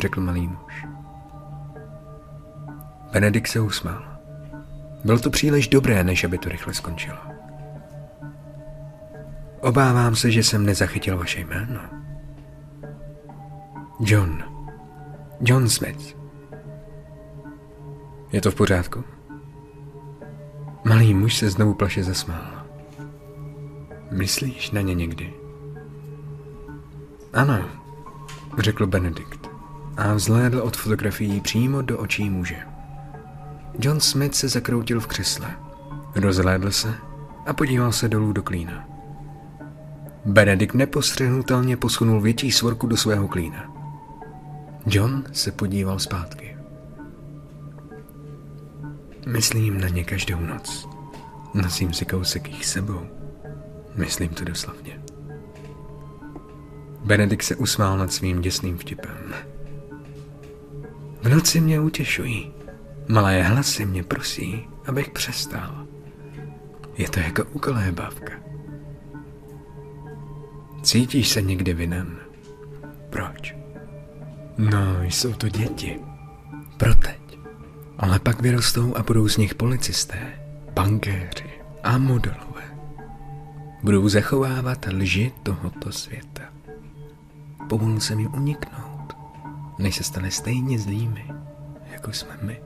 řekl 0.00 0.20
malý 0.20 0.48
muž. 0.48 0.86
Benedikt 3.12 3.48
se 3.48 3.60
usmál. 3.60 4.02
Bylo 5.04 5.18
to 5.18 5.30
příliš 5.30 5.68
dobré, 5.68 6.04
než 6.04 6.24
aby 6.24 6.38
to 6.38 6.48
rychle 6.48 6.74
skončilo. 6.74 7.18
Obávám 9.60 10.16
se, 10.16 10.30
že 10.30 10.42
jsem 10.42 10.66
nezachytil 10.66 11.18
vaše 11.18 11.40
jméno. 11.40 11.80
John. 14.00 14.44
John 15.40 15.68
Smith. 15.68 16.16
Je 18.32 18.40
to 18.40 18.50
v 18.50 18.54
pořádku? 18.54 19.04
Malý 20.84 21.14
muž 21.14 21.36
se 21.36 21.50
znovu 21.50 21.74
plaše 21.74 22.04
zasmál. 22.04 22.66
Myslíš 24.10 24.70
na 24.70 24.80
ně 24.80 24.94
někdy? 24.94 25.41
Ano, 27.32 27.64
řekl 28.58 28.86
Benedikt 28.86 29.50
a 29.96 30.14
vzhlédl 30.14 30.58
od 30.58 30.76
fotografií 30.76 31.40
přímo 31.40 31.82
do 31.82 31.98
očí 31.98 32.30
muže. 32.30 32.56
John 33.78 34.00
Smith 34.00 34.34
se 34.34 34.48
zakroutil 34.48 35.00
v 35.00 35.06
křesle, 35.06 35.56
rozhlédl 36.14 36.70
se 36.70 36.94
a 37.46 37.52
podíval 37.52 37.92
se 37.92 38.08
dolů 38.08 38.32
do 38.32 38.42
klína. 38.42 38.88
Benedikt 40.24 40.74
nepostřehnutelně 40.74 41.76
posunul 41.76 42.20
větší 42.20 42.52
svorku 42.52 42.86
do 42.86 42.96
svého 42.96 43.28
klína. 43.28 43.74
John 44.86 45.24
se 45.32 45.52
podíval 45.52 45.98
zpátky. 45.98 46.56
Myslím 49.26 49.80
na 49.80 49.88
ně 49.88 50.04
každou 50.04 50.40
noc. 50.40 50.88
Nosím 51.54 51.92
si 51.92 52.04
kousek 52.04 52.48
jich 52.48 52.66
sebou. 52.66 53.00
Myslím 53.96 54.28
to 54.28 54.44
doslovně. 54.44 55.11
Benedikt 57.04 57.42
se 57.42 57.56
usmál 57.56 57.98
nad 57.98 58.12
svým 58.12 58.40
děsným 58.40 58.78
vtipem. 58.78 59.34
V 61.22 61.28
noci 61.28 61.60
mě 61.60 61.80
utěšují. 61.80 62.52
Malé 63.08 63.42
hlasy 63.42 63.86
mě 63.86 64.02
prosí, 64.02 64.68
abych 64.86 65.10
přestal. 65.10 65.86
Je 66.98 67.08
to 67.08 67.20
jako 67.20 67.44
ukolébávka. 67.44 68.32
Cítíš 70.82 71.28
se 71.28 71.42
někdy 71.42 71.74
vinen? 71.74 72.16
Proč? 73.10 73.56
No, 74.58 75.02
jsou 75.02 75.32
to 75.32 75.48
děti. 75.48 76.00
Pro 76.76 76.94
teď. 76.94 77.38
Ale 77.98 78.18
pak 78.18 78.42
vyrostou 78.42 78.96
a 78.96 79.02
budou 79.02 79.28
z 79.28 79.36
nich 79.36 79.54
policisté, 79.54 80.44
bankéři 80.74 81.50
a 81.82 81.98
modelové. 81.98 82.78
Budou 83.82 84.08
zachovávat 84.08 84.86
lži 84.92 85.32
tohoto 85.42 85.92
světa. 85.92 86.51
Povolil 87.68 88.00
jsem 88.00 88.18
jim 88.20 88.34
uniknout, 88.34 89.16
než 89.78 89.96
se 89.96 90.04
stane 90.04 90.30
stejně 90.30 90.78
zlými, 90.78 91.24
jako 91.92 92.12
jsme 92.12 92.38
my. 92.42 92.60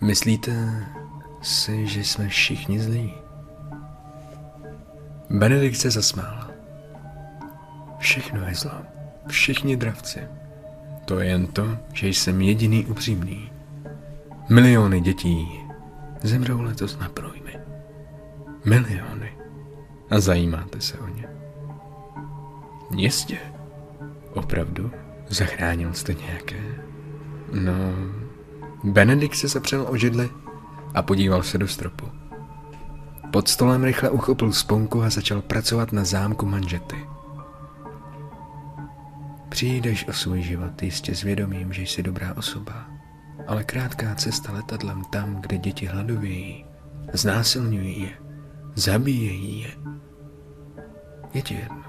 Myslíte 0.00 0.86
si, 1.42 1.86
že 1.86 2.00
jsme 2.00 2.28
všichni 2.28 2.80
zlí? 2.80 3.14
Benedikt 5.30 5.76
se 5.76 5.90
zasmál. 5.90 6.50
Všechno 7.98 8.46
je 8.48 8.54
zlo. 8.54 8.72
Všichni 9.26 9.76
dravci. 9.76 10.20
To 11.04 11.20
je 11.20 11.26
jen 11.28 11.46
to, 11.46 11.78
že 11.92 12.08
jsem 12.08 12.40
jediný 12.40 12.86
upřímný. 12.86 13.50
Miliony 14.48 15.00
dětí 15.00 15.48
zemřou 16.22 16.60
letos 16.60 16.98
na 16.98 17.08
projmy. 17.08 17.58
Miliony. 18.64 19.32
A 20.10 20.20
zajímáte 20.20 20.80
se 20.80 20.98
o 20.98 21.08
ně. 21.08 21.28
Jistě. 22.96 23.38
Opravdu? 24.34 24.90
Zachránil 25.28 25.94
jste 25.94 26.14
nějaké? 26.14 26.84
No, 27.52 27.74
Benedikt 28.84 29.36
se 29.36 29.48
zapřel 29.48 29.86
o 29.88 29.96
židli 29.96 30.30
a 30.94 31.02
podíval 31.02 31.42
se 31.42 31.58
do 31.58 31.68
stropu. 31.68 32.06
Pod 33.30 33.48
stolem 33.48 33.84
rychle 33.84 34.10
uchopil 34.10 34.52
sponku 34.52 35.02
a 35.02 35.10
začal 35.10 35.42
pracovat 35.42 35.92
na 35.92 36.04
zámku 36.04 36.46
manžety. 36.46 36.96
Přijdeš 39.48 40.08
o 40.08 40.12
svůj 40.12 40.42
život 40.42 40.82
jistě 40.82 41.14
s 41.14 41.22
vědomím, 41.22 41.72
že 41.72 41.82
jsi 41.82 42.02
dobrá 42.02 42.34
osoba, 42.36 42.86
ale 43.46 43.64
krátká 43.64 44.14
cesta 44.14 44.52
letadlem 44.52 45.04
tam, 45.04 45.40
kde 45.40 45.58
děti 45.58 45.86
hladovějí, 45.86 46.64
znásilňují 47.12 48.02
je, 48.02 48.10
zabíjejí 48.74 49.60
je. 49.60 49.70
Je 51.34 51.42
ti 51.42 51.54
jedno. 51.54 51.85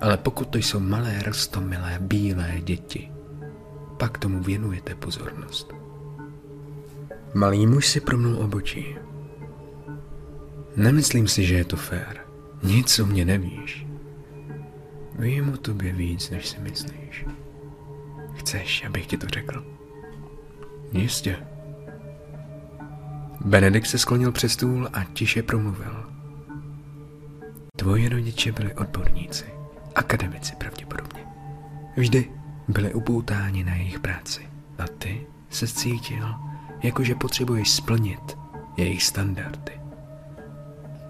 Ale 0.00 0.16
pokud 0.16 0.48
to 0.48 0.58
jsou 0.58 0.80
malé, 0.80 1.22
rostomilé, 1.22 1.98
bílé 2.00 2.54
děti, 2.60 3.12
pak 3.98 4.18
tomu 4.18 4.42
věnujete 4.42 4.94
pozornost. 4.94 5.72
Malý 7.34 7.66
muž 7.66 7.86
si 7.86 8.00
promnul 8.00 8.36
obočí. 8.36 8.96
Nemyslím 10.76 11.28
si, 11.28 11.46
že 11.46 11.54
je 11.54 11.64
to 11.64 11.76
fér. 11.76 12.20
Nic 12.62 12.98
o 12.98 13.06
mě 13.06 13.24
nevíš. 13.24 13.86
Vím 15.18 15.48
o 15.48 15.56
tobě 15.56 15.92
víc, 15.92 16.30
než 16.30 16.48
si 16.48 16.58
myslíš. 16.60 17.26
Chceš, 18.34 18.84
abych 18.84 19.06
ti 19.06 19.16
to 19.16 19.26
řekl? 19.26 19.64
Jistě. 20.92 21.36
Benedikt 23.40 23.86
se 23.86 23.98
sklonil 23.98 24.32
přes 24.32 24.52
stůl 24.52 24.88
a 24.92 25.04
tiše 25.04 25.42
promluvil. 25.42 26.06
Tvoji 27.76 28.08
rodiče 28.08 28.52
byli 28.52 28.74
odborníci, 28.74 29.44
akademici 29.96 30.56
pravděpodobně. 30.56 31.24
Vždy 31.96 32.30
byli 32.68 32.94
upoutáni 32.94 33.64
na 33.64 33.74
jejich 33.74 34.00
práci 34.00 34.48
a 34.78 34.84
ty 34.98 35.26
se 35.50 35.66
cítil, 35.66 36.34
jakože 36.82 37.14
potřebuješ 37.14 37.70
splnit 37.70 38.38
jejich 38.76 39.02
standardy. 39.02 39.80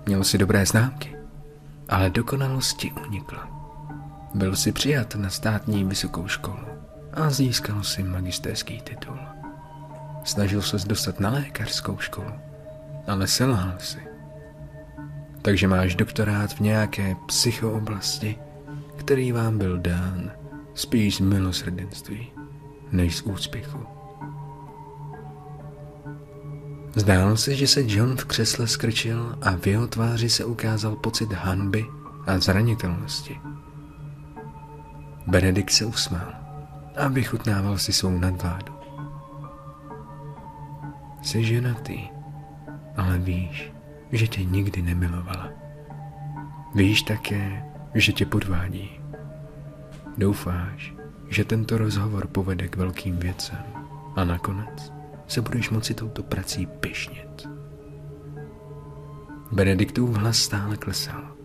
Měl 0.07 0.25
si 0.25 0.39
dobré 0.39 0.67
známky, 0.67 1.17
ale 1.89 2.11
dokonalosti 2.11 2.93
unikla. 3.07 3.49
Byl 4.35 4.57
si 4.57 4.73
přijat 4.73 5.15
na 5.15 5.31
státní 5.31 5.85
vysokou 5.85 6.29
školu 6.29 6.67
a 7.13 7.31
získal 7.31 7.83
si 7.83 8.03
magisterský 8.03 8.81
titul. 8.81 9.19
Snažil 10.25 10.63
se 10.63 10.89
dostat 10.89 11.21
na 11.21 11.31
lékařskou 11.31 11.99
školu, 11.99 12.33
ale 13.07 13.27
selhal 13.27 13.75
si. 13.79 13.99
Takže 15.43 15.69
máš 15.69 15.95
doktorát 15.95 16.53
v 16.53 16.61
nějaké 16.61 17.17
psychooblasti, 17.27 18.39
který 18.97 19.33
vám 19.33 19.59
byl 19.59 19.79
dán 19.79 20.31
spíš 20.75 21.17
z 21.17 21.21
milosrdenství 21.21 22.33
než 22.93 23.17
z 23.17 23.23
úspěchu. 23.23 23.79
Zdálo 26.97 27.37
se, 27.37 27.55
že 27.55 27.67
se 27.67 27.83
John 27.87 28.17
v 28.17 28.25
křesle 28.25 28.67
skrčil 28.67 29.39
a 29.43 29.57
v 29.57 29.67
jeho 29.67 29.87
tváři 29.87 30.31
se 30.31 30.45
ukázal 30.45 30.97
pocit 30.97 31.33
hanby 31.33 31.85
a 32.27 32.39
zranitelnosti. 32.39 33.41
Benedikt 35.27 35.71
se 35.71 35.85
usmál 35.85 36.33
a 36.97 37.09
vychutnával 37.09 37.79
si 37.79 37.93
svou 37.93 38.19
nadvládu. 38.19 38.73
Jsi 41.23 41.45
ženatý, 41.45 42.09
ale 42.97 43.19
víš, 43.19 43.73
že 44.13 44.27
tě 44.27 44.45
nikdy 44.45 44.83
nemilovala. 44.83 45.49
Víš 46.75 47.03
také, 47.03 47.66
že 48.01 48.13
tě 48.13 48.27
podvádí. 48.27 49.01
Doufáš, 50.19 50.95
že 51.29 51.45
tento 51.45 51.79
rozhovor 51.79 52.27
povede 52.27 52.69
k 52.69 52.77
velkým 52.77 53.17
věcem 53.17 53.65
a 54.17 54.25
nakonec 54.25 54.93
se 55.27 55.41
budeš 55.41 55.71
moci 55.71 55.95
touto 55.95 56.23
prací 56.23 56.67
pišnit. 56.67 57.49
Benediktův 59.53 60.17
hlas 60.17 60.39
stále 60.39 60.77
klesal. 60.77 61.37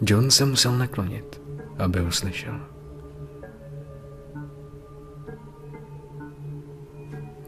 John 0.00 0.30
se 0.30 0.44
musel 0.44 0.78
naklonit, 0.78 1.42
aby 1.78 2.00
ho 2.00 2.12
slyšel. 2.12 2.60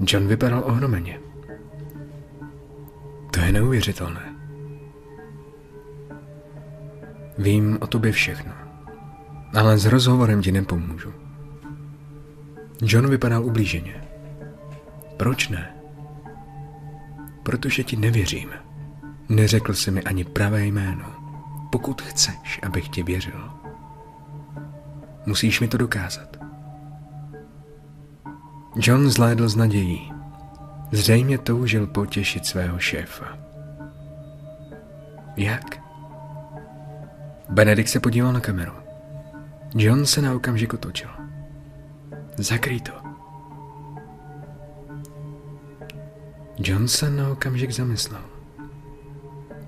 John 0.01 0.27
vypadal 0.27 0.63
ohromeně. 0.67 1.21
To 3.33 3.41
je 3.41 3.53
neuvěřitelné. 3.53 4.36
Vím 7.39 7.79
o 7.81 7.87
tobě 7.87 8.13
všechno, 8.13 8.53
ale 9.55 9.79
s 9.79 9.87
rozhovorem 9.87 10.43
ti 10.43 10.53
nepomůžu. 10.53 11.13
John 12.83 13.11
vypadal 13.11 13.45
ublíženě. 13.45 14.05
Proč 15.17 15.49
ne? 15.49 15.77
Protože 17.43 17.85
ti 17.85 17.97
nevěřím. 17.97 18.51
Neřekl 19.29 19.75
jsi 19.75 19.91
mi 19.91 20.03
ani 20.03 20.25
pravé 20.25 20.67
jméno. 20.67 21.05
Pokud 21.73 22.03
chceš, 22.03 22.61
abych 22.63 22.89
ti 22.89 23.03
věřil, 23.03 23.51
musíš 25.27 25.61
mi 25.61 25.69
to 25.69 25.77
dokázat. 25.77 26.37
John 28.77 29.11
zhlédl 29.11 29.49
s 29.49 29.57
nadějí. 29.57 30.13
Zřejmě 30.93 31.39
toužil 31.39 31.87
potěšit 31.87 32.47
svého 32.47 32.79
šéfa. 32.79 33.39
Jak? 35.37 35.86
Benedikt 37.49 37.89
se 37.89 38.01
podíval 38.01 38.33
na 38.33 38.41
kameru. 38.41 38.73
John 39.75 40.07
se 40.07 40.23
na 40.23 40.35
okamžik 40.35 40.75
otočil. 40.75 41.11
Zakryj 42.37 42.81
to. 42.81 42.93
John 46.59 46.89
se 46.89 47.11
na 47.11 47.29
okamžik 47.29 47.71
zamyslel. 47.71 48.23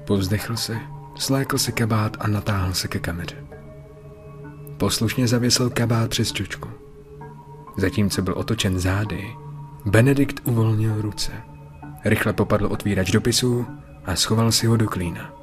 Povzdechl 0.05 0.57
se, 0.57 0.77
slékl 1.14 1.59
si 1.59 1.73
kabát 1.73 2.17
a 2.21 2.27
natáhl 2.27 2.75
se 2.75 2.88
ke 2.88 2.99
kameře. 2.99 3.37
Poslušně 4.77 5.29
zavěsil 5.29 5.71
kabát 5.71 6.11
přes 6.11 6.33
čočku. 6.33 6.69
Zatímco 7.77 8.23
byl 8.23 8.35
otočen 8.35 8.79
zády, 8.79 9.25
Benedikt 9.85 10.41
uvolnil 10.45 11.03
ruce. 11.03 11.33
Rychle 12.05 12.33
popadl 12.33 12.67
otvírač 12.67 13.11
dopisů 13.11 13.67
a 14.05 14.17
schoval 14.17 14.53
si 14.53 14.67
ho 14.67 14.77
do 14.77 14.88
klína. 14.88 15.38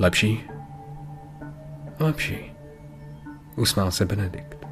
Lepší? 0.00 0.44
Lepší. 1.98 2.52
Usmál 3.56 3.90
se 3.90 4.04
Benedikt. 4.04 4.66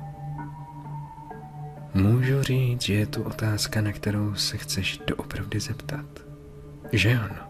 Můžu 1.94 2.42
říct, 2.42 2.82
že 2.82 2.94
je 2.94 3.06
tu 3.06 3.22
otázka, 3.22 3.80
na 3.80 3.92
kterou 3.92 4.34
se 4.34 4.56
chceš 4.56 4.98
doopravdy 5.06 5.60
zeptat. 5.60 6.06
Že 6.92 7.18
ano? 7.18 7.48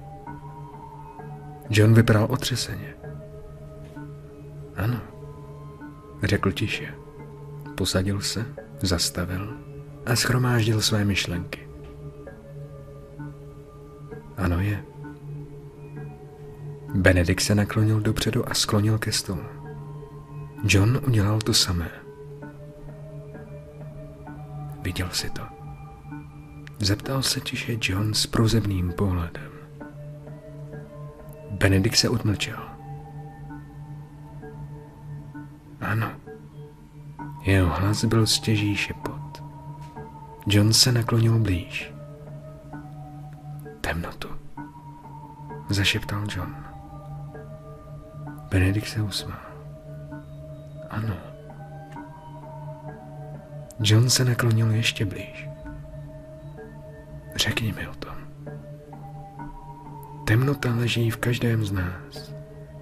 John 1.71 1.95
vypadal 1.95 2.27
otřeseně. 2.31 2.95
Ano, 4.77 5.01
řekl 6.23 6.53
tiše. 6.53 6.95
Posadil 7.75 8.21
se, 8.21 8.47
zastavil 8.81 9.57
a 10.07 10.17
schromáždil 10.17 10.81
své 10.81 11.05
myšlenky. 11.05 11.69
Ano 14.37 14.61
je. 14.61 14.96
Benedikt 16.97 17.41
se 17.41 17.55
naklonil 17.55 18.01
dopředu 18.01 18.51
a 18.51 18.55
sklonil 18.55 18.99
ke 18.99 19.13
stolu. 19.13 19.43
John 20.65 21.01
udělal 21.07 21.39
to 21.39 21.55
samé. 21.55 21.91
Viděl 24.83 25.09
si 25.13 25.31
to. 25.31 25.43
Zeptal 26.79 27.23
se 27.23 27.41
tiše 27.41 27.79
John 27.83 28.15
s 28.15 28.27
prozebným 28.27 28.93
pohledem. 28.93 29.53
Benedikt 31.51 31.97
se 31.97 32.09
odmlčel. 32.09 32.59
Ano. 35.81 36.11
Jeho 37.43 37.71
hlas 37.71 38.05
byl 38.05 38.27
stěží 38.27 38.77
šepot. 38.77 39.43
John 40.47 40.73
se 40.73 40.93
naklonil 40.93 41.39
blíž. 41.39 41.93
Temnotu. 43.81 44.29
Zašeptal 45.69 46.25
John. 46.37 46.65
Benedikt 48.51 48.89
se 48.89 49.03
usmál. 49.03 49.41
Ano. 50.91 51.17
John 53.81 54.11
se 54.11 54.25
naklonil 54.25 54.71
ještě 54.71 55.05
blíž. 55.05 55.49
Řekni 57.37 57.73
mi 57.73 57.89
o 57.89 57.95
tom. 57.95 58.17
Temnota 60.27 60.75
leží 60.75 61.11
v 61.11 61.17
každém 61.17 61.65
z 61.65 61.73
nás. 61.73 62.35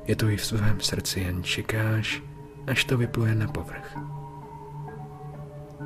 Je 0.07 0.17
to 0.17 0.29
i 0.29 0.37
v 0.37 0.47
svém 0.47 0.81
srdci, 0.81 1.21
jen 1.21 1.43
čekáš, 1.43 2.23
až 2.67 2.85
to 2.85 2.99
vypluje 2.99 3.35
na 3.35 3.49
povrch. 3.49 3.97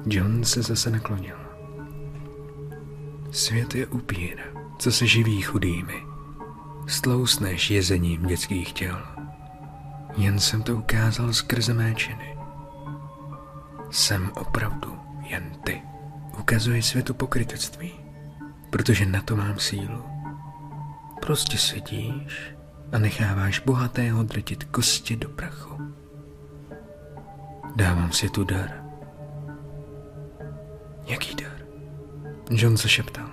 John 0.06 0.44
se 0.44 0.62
zase 0.62 0.90
naklonil. 0.90 1.36
Svět 3.30 3.74
je 3.74 3.86
upír, 3.86 4.38
co 4.78 4.92
se 4.92 5.06
živí 5.06 5.42
chudými. 5.42 6.02
Stlousneš 6.86 7.70
jezením 7.70 8.26
dětských 8.26 8.72
těl. 8.72 9.17
Jen 10.18 10.40
jsem 10.40 10.62
to 10.62 10.76
ukázal 10.76 11.32
skrze 11.32 11.74
mé 11.74 11.94
činy. 11.94 12.38
Jsem 13.90 14.30
opravdu 14.34 14.98
jen 15.22 15.52
ty, 15.64 15.82
Ukazuji 16.38 16.82
světu 16.82 17.14
pokrytectví, 17.14 17.92
protože 18.70 19.06
na 19.06 19.22
to 19.22 19.36
mám 19.36 19.58
sílu. 19.58 20.04
Prostě 21.20 21.58
sedíš 21.58 22.54
a 22.92 22.98
necháváš 22.98 23.58
bohatého 23.58 24.22
drtit 24.22 24.64
kosti 24.64 25.16
do 25.16 25.28
prachu. 25.28 25.94
Dávám 27.76 28.12
si 28.12 28.28
tu 28.28 28.44
dar. 28.44 28.84
Jaký 31.06 31.34
dar? 31.34 31.66
John 32.50 32.76
se 32.76 32.88
šeptal. 32.88 33.30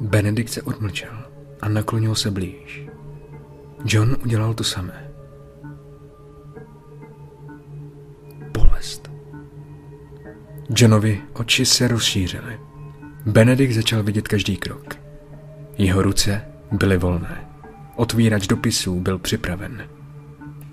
Benedikt 0.00 0.52
se 0.52 0.62
odmlčel 0.62 1.30
a 1.60 1.68
naklonil 1.68 2.14
se 2.14 2.30
blíž. 2.30 2.86
John 3.84 4.16
udělal 4.24 4.54
to 4.54 4.64
samé. 4.64 5.05
Johnovi 10.70 11.22
oči 11.32 11.66
se 11.66 11.88
rozšířily. 11.88 12.60
Benedikt 13.26 13.74
začal 13.74 14.02
vidět 14.02 14.28
každý 14.28 14.56
krok. 14.56 14.94
Jeho 15.78 16.02
ruce 16.02 16.44
byly 16.72 16.98
volné. 16.98 17.46
Otvírač 17.96 18.46
dopisů 18.46 19.00
byl 19.00 19.18
připraven. 19.18 19.88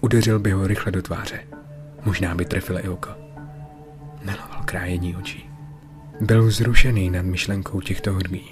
Udeřil 0.02 0.40
by 0.40 0.52
ho 0.52 0.68
rychle 0.68 0.92
do 0.92 1.02
tváře. 1.02 1.40
Možná 2.06 2.36
by 2.36 2.46
trefil 2.46 2.80
i 2.80 2.90
oko. 2.90 3.10
Miloval 4.26 4.62
krájení 4.66 5.16
očí. 5.16 5.50
Byl 6.22 6.52
zrušený 6.52 7.10
nad 7.10 7.26
myšlenkou 7.26 7.82
těchto 7.82 8.14
hudbí. 8.14 8.50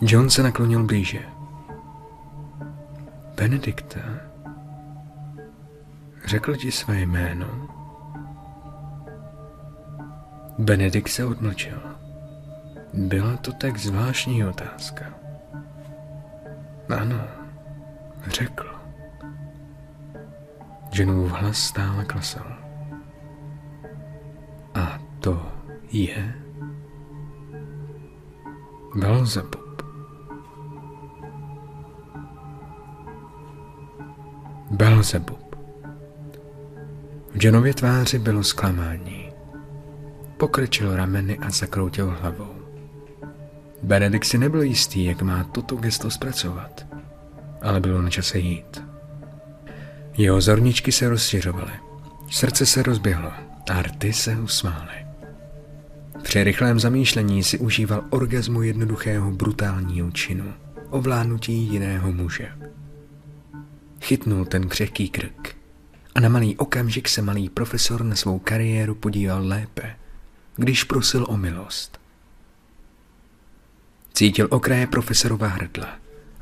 John 0.00 0.30
se 0.30 0.42
naklonil 0.42 0.84
blíže. 0.84 1.22
Benedikta, 3.36 4.00
řekl 6.26 6.56
ti 6.56 6.72
své 6.72 7.00
jméno? 7.00 7.73
Benedikt 10.58 11.08
se 11.08 11.24
odmlčel. 11.24 11.80
Byla 12.94 13.36
to 13.36 13.52
tak 13.52 13.78
zvláštní 13.78 14.44
otázka. 14.44 15.04
Ano, 16.98 17.20
řekl. 18.26 18.74
Jenův 20.98 21.30
hlas 21.30 21.58
stále 21.58 22.04
klesal. 22.04 22.56
A 24.74 24.98
to 25.20 25.52
je 25.92 26.34
Belzebub. 28.94 29.82
Belzebub. 34.70 35.56
V 37.30 37.44
Janově 37.44 37.74
tváři 37.74 38.18
bylo 38.18 38.44
zklamání. 38.44 39.23
Pokrčil 40.44 40.96
rameny 40.96 41.38
a 41.38 41.50
zakroutil 41.50 42.16
hlavou. 42.20 42.54
Benedikt 43.82 44.26
si 44.26 44.38
nebyl 44.38 44.62
jistý, 44.62 45.04
jak 45.04 45.22
má 45.22 45.44
toto 45.44 45.76
gesto 45.76 46.10
zpracovat, 46.10 46.86
ale 47.62 47.80
bylo 47.80 48.02
na 48.02 48.10
čase 48.10 48.38
jít. 48.38 48.84
Jeho 50.16 50.40
zorničky 50.40 50.92
se 50.92 51.08
rozšiřovaly, 51.08 51.72
srdce 52.30 52.66
se 52.66 52.82
rozběhlo 52.82 53.32
a 53.70 53.82
rty 53.82 54.12
se 54.12 54.36
usmály. 54.36 55.06
Při 56.22 56.44
rychlém 56.44 56.80
zamýšlení 56.80 57.44
si 57.44 57.58
užíval 57.58 58.04
orgazmu 58.10 58.62
jednoduchého 58.62 59.30
brutálního 59.30 60.10
činu, 60.10 60.54
ovládnutí 60.90 61.52
jiného 61.52 62.12
muže. 62.12 62.48
Chytnul 64.00 64.44
ten 64.44 64.68
křehký 64.68 65.08
krk 65.08 65.56
a 66.14 66.20
na 66.20 66.28
malý 66.28 66.56
okamžik 66.56 67.08
se 67.08 67.22
malý 67.22 67.48
profesor 67.48 68.04
na 68.04 68.16
svou 68.16 68.38
kariéru 68.38 68.94
podíval 68.94 69.46
lépe, 69.46 69.96
když 70.56 70.84
prosil 70.84 71.26
o 71.28 71.36
milost. 71.36 72.00
Cítil 74.14 74.48
okraje 74.50 74.86
profesorova 74.86 75.46
hrdla 75.48 75.88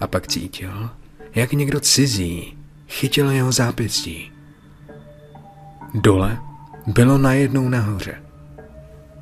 a 0.01 0.07
pak 0.07 0.27
cítil, 0.27 0.90
jak 1.35 1.53
někdo 1.53 1.81
cizí 1.81 2.59
chytil 2.88 3.31
jeho 3.31 3.53
zápěstí. 3.53 4.33
Dole 5.94 6.38
bylo 6.87 7.18
najednou 7.18 7.68
nahoře. 7.68 8.22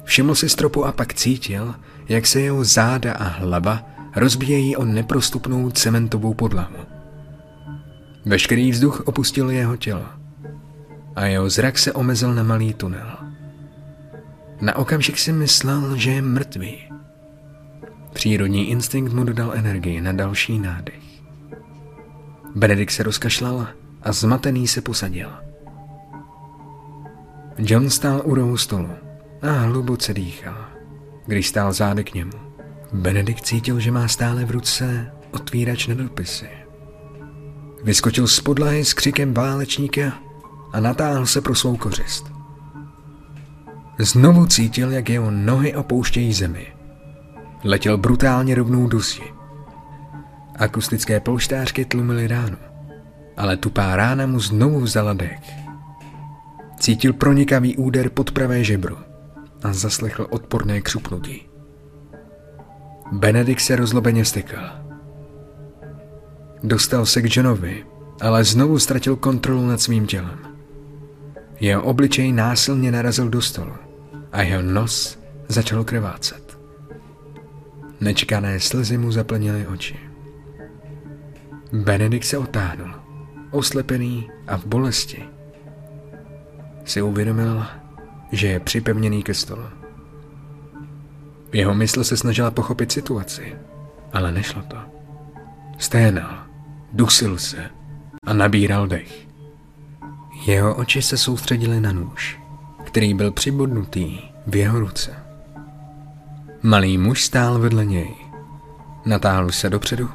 Všiml 0.04 0.34
si 0.34 0.48
stropu 0.48 0.84
a 0.84 0.92
pak 0.92 1.14
cítil, 1.14 1.74
jak 2.08 2.26
se 2.26 2.40
jeho 2.40 2.64
záda 2.64 3.12
a 3.12 3.24
hlava 3.24 3.82
rozbíjejí 4.16 4.76
o 4.76 4.84
neprostupnou 4.84 5.70
cementovou 5.70 6.34
podlahu. 6.34 6.76
Veškerý 8.24 8.70
vzduch 8.70 9.00
opustil 9.00 9.50
jeho 9.50 9.76
tělo 9.76 10.06
a 11.16 11.24
jeho 11.24 11.50
zrak 11.50 11.78
se 11.78 11.92
omezil 11.92 12.34
na 12.34 12.42
malý 12.42 12.74
tunel. 12.74 13.29
Na 14.60 14.76
okamžik 14.76 15.18
si 15.18 15.32
myslel, 15.32 15.96
že 15.96 16.10
je 16.10 16.22
mrtvý. 16.22 16.88
Přírodní 18.12 18.70
instinkt 18.70 19.12
mu 19.12 19.24
dodal 19.24 19.52
energii 19.54 20.00
na 20.00 20.12
další 20.12 20.58
nádech. 20.58 21.02
Benedikt 22.54 22.92
se 22.92 23.02
rozkašlal 23.02 23.66
a 24.02 24.12
zmatený 24.12 24.68
se 24.68 24.80
posadil. 24.80 25.30
John 27.58 27.90
stál 27.90 28.22
u 28.24 28.34
rohu 28.34 28.56
stolu 28.56 28.88
a 29.42 29.52
hluboce 29.52 30.14
dýchal, 30.14 30.66
když 31.26 31.48
stál 31.48 31.72
zády 31.72 32.04
k 32.04 32.14
němu. 32.14 32.32
Benedikt 32.92 33.46
cítil, 33.46 33.80
že 33.80 33.90
má 33.90 34.08
stále 34.08 34.44
v 34.44 34.50
ruce 34.50 35.12
otvírač 35.30 35.86
na 35.86 35.94
dopisy. 35.94 36.48
Vyskočil 37.84 38.28
z 38.28 38.40
podlahy 38.40 38.84
s 38.84 38.94
křikem 38.94 39.34
válečníka 39.34 40.12
a 40.72 40.80
natáhl 40.80 41.26
se 41.26 41.40
pro 41.40 41.54
svou 41.54 41.76
kořist. 41.76 42.29
Znovu 44.00 44.46
cítil, 44.46 44.92
jak 44.92 45.08
jeho 45.08 45.30
nohy 45.30 45.74
opouštějí 45.74 46.32
zemi. 46.32 46.66
Letěl 47.64 47.98
brutálně 47.98 48.54
rovnou 48.54 49.00
zdi. 49.00 49.32
Akustické 50.56 51.20
polštářky 51.20 51.84
tlumily 51.84 52.28
ránu, 52.28 52.56
ale 53.36 53.56
tupá 53.56 53.96
rána 53.96 54.26
mu 54.26 54.40
znovu 54.40 54.80
vzala 54.80 55.12
dech. 55.12 55.40
Cítil 56.78 57.12
pronikavý 57.12 57.76
úder 57.76 58.10
pod 58.10 58.30
pravé 58.30 58.64
žebro 58.64 58.96
a 59.62 59.72
zaslechl 59.72 60.26
odporné 60.30 60.80
křupnutí. 60.80 61.48
Benedikt 63.12 63.60
se 63.60 63.76
rozlobeně 63.76 64.24
stekl. 64.24 64.56
Dostal 66.62 67.06
se 67.06 67.22
k 67.22 67.36
Johnovi, 67.36 67.86
ale 68.20 68.44
znovu 68.44 68.78
ztratil 68.78 69.16
kontrolu 69.16 69.66
nad 69.66 69.80
svým 69.80 70.06
tělem. 70.06 70.38
Jeho 71.60 71.82
obličej 71.82 72.32
násilně 72.32 72.92
narazil 72.92 73.28
do 73.28 73.42
stolu 73.42 73.89
a 74.32 74.42
jeho 74.42 74.62
nos 74.62 75.18
začal 75.48 75.84
krvácet. 75.84 76.58
Nečekané 78.00 78.60
slzy 78.60 78.98
mu 78.98 79.12
zaplnily 79.12 79.66
oči. 79.66 79.96
Benedikt 81.72 82.26
se 82.26 82.38
otáhnul, 82.38 82.94
oslepený 83.50 84.30
a 84.46 84.56
v 84.56 84.66
bolesti. 84.66 85.24
Si 86.84 87.02
uvědomil, 87.02 87.66
že 88.32 88.48
je 88.48 88.60
připevněný 88.60 89.22
ke 89.22 89.34
stolu. 89.34 89.62
Jeho 91.52 91.74
mysl 91.74 92.04
se 92.04 92.16
snažila 92.16 92.50
pochopit 92.50 92.92
situaci, 92.92 93.56
ale 94.12 94.32
nešlo 94.32 94.62
to. 94.62 94.76
Sténal, 95.78 96.38
dusil 96.92 97.38
se 97.38 97.70
a 98.26 98.32
nabíral 98.32 98.86
dech. 98.86 99.26
Jeho 100.46 100.74
oči 100.74 101.02
se 101.02 101.18
soustředily 101.18 101.80
na 101.80 101.92
nůž, 101.92 102.39
který 102.90 103.14
byl 103.14 103.30
přibodnutý 103.30 104.18
v 104.46 104.56
jeho 104.56 104.80
ruce. 104.80 105.14
Malý 106.62 106.98
muž 106.98 107.24
stál 107.24 107.58
vedle 107.58 107.84
něj. 107.84 108.14
Natáhl 109.06 109.52
se 109.52 109.70
dopředu, 109.70 110.10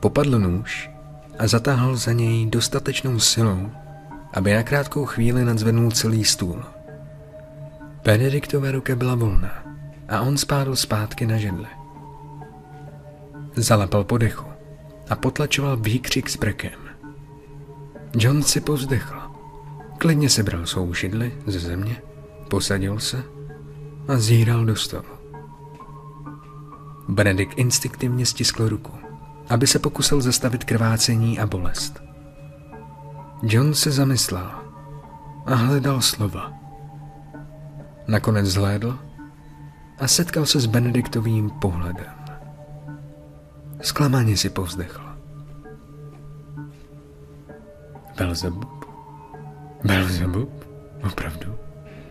popadl 0.00 0.38
nůž 0.38 0.90
a 1.38 1.46
zatáhl 1.46 1.96
za 1.96 2.12
něj 2.12 2.46
dostatečnou 2.46 3.20
silou, 3.20 3.70
aby 4.32 4.54
na 4.54 4.62
krátkou 4.62 5.04
chvíli 5.04 5.44
nadzvednul 5.44 5.90
celý 5.90 6.24
stůl. 6.24 6.62
Benediktova 8.04 8.70
ruka 8.70 8.96
byla 8.96 9.14
volná 9.14 9.62
a 10.08 10.20
on 10.20 10.36
spádl 10.36 10.76
zpátky 10.76 11.26
na 11.26 11.36
židli. 11.36 11.68
Zalepal 13.56 14.04
po 14.04 14.18
dechu 14.18 14.46
a 15.10 15.16
potlačoval 15.16 15.76
výkřik 15.76 16.28
s 16.28 16.36
brekem. 16.36 16.80
John 18.16 18.42
si 18.42 18.60
povzdechl. 18.60 19.22
Klidně 19.98 20.30
sebral 20.30 20.66
svou 20.66 20.94
židli 20.94 21.32
ze 21.46 21.58
země, 21.58 21.96
posadil 22.52 23.00
se 23.00 23.24
a 24.08 24.16
zíral 24.16 24.64
do 24.64 24.76
stolu. 24.76 25.12
Benedikt 27.08 27.58
instinktivně 27.58 28.26
stiskl 28.26 28.68
ruku 28.68 29.02
aby 29.48 29.66
se 29.66 29.78
pokusil 29.78 30.20
zastavit 30.20 30.64
krvácení 30.64 31.40
a 31.40 31.46
bolest. 31.46 32.02
John 33.42 33.74
se 33.74 33.90
zamyslel 33.90 34.50
a 35.46 35.54
hledal 35.54 36.00
slova. 36.00 36.52
Nakonec 38.06 38.46
zhlédl 38.46 38.98
a 39.98 40.08
setkal 40.08 40.46
se 40.46 40.60
s 40.60 40.66
Benediktovým 40.66 41.50
pohledem. 41.50 42.14
Zklamaně 43.80 44.36
si 44.36 44.50
povzdechl. 44.50 45.02
Belzebub? 48.18 48.84
Belzebub? 49.84 50.64
Opravdu? 51.04 51.54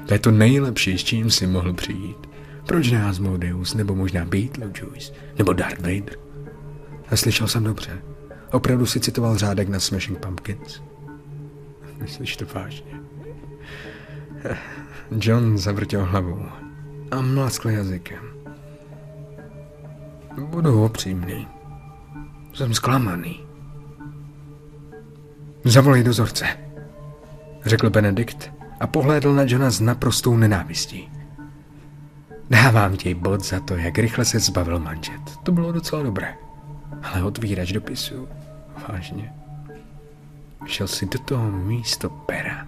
To 0.07 0.13
je 0.13 0.19
to 0.19 0.31
nejlepší, 0.31 0.97
s 0.97 1.03
čím 1.03 1.31
si 1.31 1.47
mohl 1.47 1.73
přijít. 1.73 2.27
Proč 2.65 2.91
ne 2.91 3.05
Asmodeus, 3.05 3.73
nebo 3.73 3.95
možná 3.95 4.25
Beetlejuice, 4.25 5.13
nebo 5.37 5.53
Darth 5.53 5.79
Vader? 5.79 6.17
A 7.09 7.15
slyšel 7.15 7.47
jsem 7.47 7.63
dobře. 7.63 8.01
Opravdu 8.51 8.85
si 8.85 8.99
citoval 8.99 9.37
řádek 9.37 9.69
na 9.69 9.79
Smashing 9.79 10.19
Pumpkins. 10.19 10.81
Myslíš 12.01 12.37
to 12.37 12.45
vážně? 12.53 12.99
John 15.11 15.57
zavrtěl 15.57 16.05
hlavou 16.05 16.45
a 17.11 17.21
mlaskl 17.21 17.69
jazykem. 17.69 18.23
Budu 20.45 20.83
opřímný. 20.83 21.47
Jsem 22.53 22.73
zklamaný. 22.73 23.39
Zavolej 25.63 26.03
dozorce, 26.03 26.45
řekl 27.65 27.89
Benedikt 27.89 28.60
a 28.81 28.87
pohlédl 28.87 29.33
na 29.33 29.43
Johna 29.47 29.71
s 29.71 29.79
naprostou 29.79 30.37
nenávistí. 30.37 31.11
Dávám 32.49 32.97
ti 32.97 33.13
bod 33.13 33.45
za 33.45 33.59
to, 33.59 33.75
jak 33.75 33.97
rychle 33.97 34.25
se 34.25 34.39
zbavil 34.39 34.79
manžet. 34.79 35.21
To 35.43 35.51
bylo 35.51 35.71
docela 35.71 36.03
dobré. 36.03 36.35
Ale 37.03 37.23
otvírač 37.23 37.71
dopisu, 37.71 38.27
vážně. 38.89 39.33
Šel 40.65 40.87
si 40.87 41.05
do 41.05 41.19
toho 41.19 41.51
místo 41.51 42.09
pera. 42.09 42.67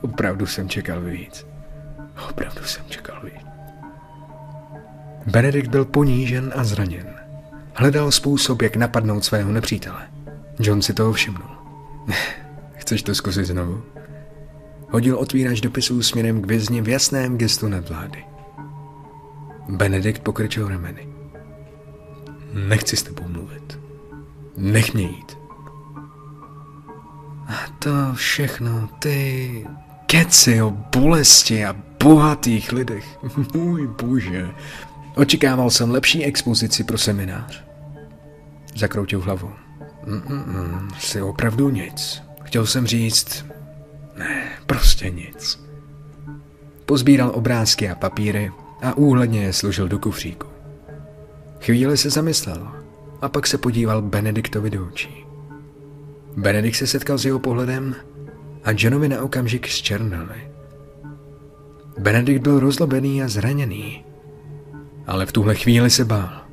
Opravdu 0.00 0.46
jsem 0.46 0.68
čekal 0.68 1.00
víc. 1.00 1.46
Opravdu 2.30 2.64
jsem 2.64 2.84
čekal 2.88 3.20
víc. 3.24 3.46
Benedikt 5.26 5.70
byl 5.70 5.84
ponížen 5.84 6.52
a 6.56 6.64
zraněn. 6.64 7.14
Hledal 7.74 8.10
způsob, 8.10 8.62
jak 8.62 8.76
napadnout 8.76 9.24
svého 9.24 9.52
nepřítele. 9.52 10.08
John 10.58 10.82
si 10.82 10.94
toho 10.94 11.12
všimnul. 11.12 11.50
Chceš 12.76 13.02
to 13.02 13.14
zkusit 13.14 13.44
znovu? 13.44 13.93
Hodil 14.94 15.18
otvírač 15.18 15.60
dopisů 15.60 16.02
směrem 16.02 16.42
k 16.42 16.46
vězni 16.46 16.80
v 16.80 16.88
jasném 16.88 17.38
gestu 17.38 17.68
nadvlády. 17.68 18.24
Benedikt 19.68 20.22
pokrčil 20.22 20.68
rameny. 20.68 21.08
Nechci 22.52 22.96
s 22.96 23.02
tebou 23.02 23.28
mluvit. 23.28 23.78
Nech 24.56 24.94
mě 24.94 25.02
jít. 25.02 25.38
A 27.48 27.54
to 27.78 27.90
všechno, 28.14 28.88
ty 28.98 29.66
keci 30.06 30.62
o 30.62 30.70
bolesti 30.70 31.64
a 31.64 31.76
bohatých 32.04 32.72
lidech. 32.72 33.18
Můj 33.54 33.86
bože. 33.86 34.50
Očekával 35.16 35.70
jsem 35.70 35.90
lepší 35.90 36.24
expozici 36.24 36.84
pro 36.84 36.98
seminář. 36.98 37.64
Zakroutil 38.76 39.20
hlavou. 39.20 39.52
Mm-mm, 40.06 40.88
jsi 40.98 41.22
opravdu 41.22 41.70
nic. 41.70 42.22
Chtěl 42.42 42.66
jsem 42.66 42.86
říct, 42.86 43.53
ne, 44.16 44.48
prostě 44.66 45.10
nic. 45.10 45.64
Pozbíral 46.86 47.30
obrázky 47.34 47.90
a 47.90 47.94
papíry 47.94 48.52
a 48.82 48.96
úhledně 48.96 49.42
je 49.42 49.52
složil 49.52 49.88
do 49.88 49.98
kufříku. 49.98 50.46
Chvíli 51.60 51.96
se 51.96 52.10
zamyslel 52.10 52.68
a 53.22 53.28
pak 53.28 53.46
se 53.46 53.58
podíval 53.58 54.02
Benediktovi 54.02 54.70
do 54.70 54.86
očí. 54.86 55.26
Benedikt 56.36 56.76
se 56.76 56.86
setkal 56.86 57.18
s 57.18 57.24
jeho 57.24 57.38
pohledem 57.38 57.94
a 58.64 58.70
Johnovi 58.76 59.08
na 59.08 59.22
okamžik 59.22 59.68
zčernali. 59.68 60.50
Benedikt 61.98 62.42
byl 62.42 62.60
rozlobený 62.60 63.22
a 63.22 63.28
zraněný, 63.28 64.04
ale 65.06 65.26
v 65.26 65.32
tuhle 65.32 65.54
chvíli 65.54 65.90
se 65.90 66.04
bál. 66.04 66.44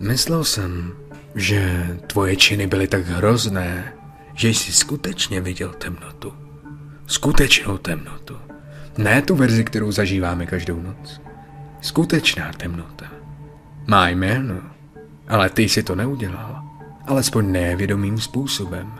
Myslel 0.00 0.44
jsem, 0.44 0.92
že 1.34 1.86
tvoje 2.06 2.36
činy 2.36 2.66
byly 2.66 2.86
tak 2.86 3.06
hrozné, 3.06 3.92
že 4.38 4.48
jsi 4.48 4.72
skutečně 4.72 5.40
viděl 5.40 5.74
temnotu. 5.78 6.32
Skutečnou 7.06 7.78
temnotu. 7.78 8.36
Ne 8.98 9.22
tu 9.22 9.36
verzi, 9.36 9.64
kterou 9.64 9.92
zažíváme 9.92 10.46
každou 10.46 10.82
noc. 10.82 11.20
Skutečná 11.80 12.52
temnota. 12.52 13.06
Má 13.86 14.08
jméno, 14.08 14.54
ale 15.28 15.50
ty 15.50 15.68
si 15.68 15.82
to 15.82 15.94
neudělal. 15.94 16.62
Alespoň 17.06 17.52
nevědomým 17.52 18.18
způsobem. 18.18 18.92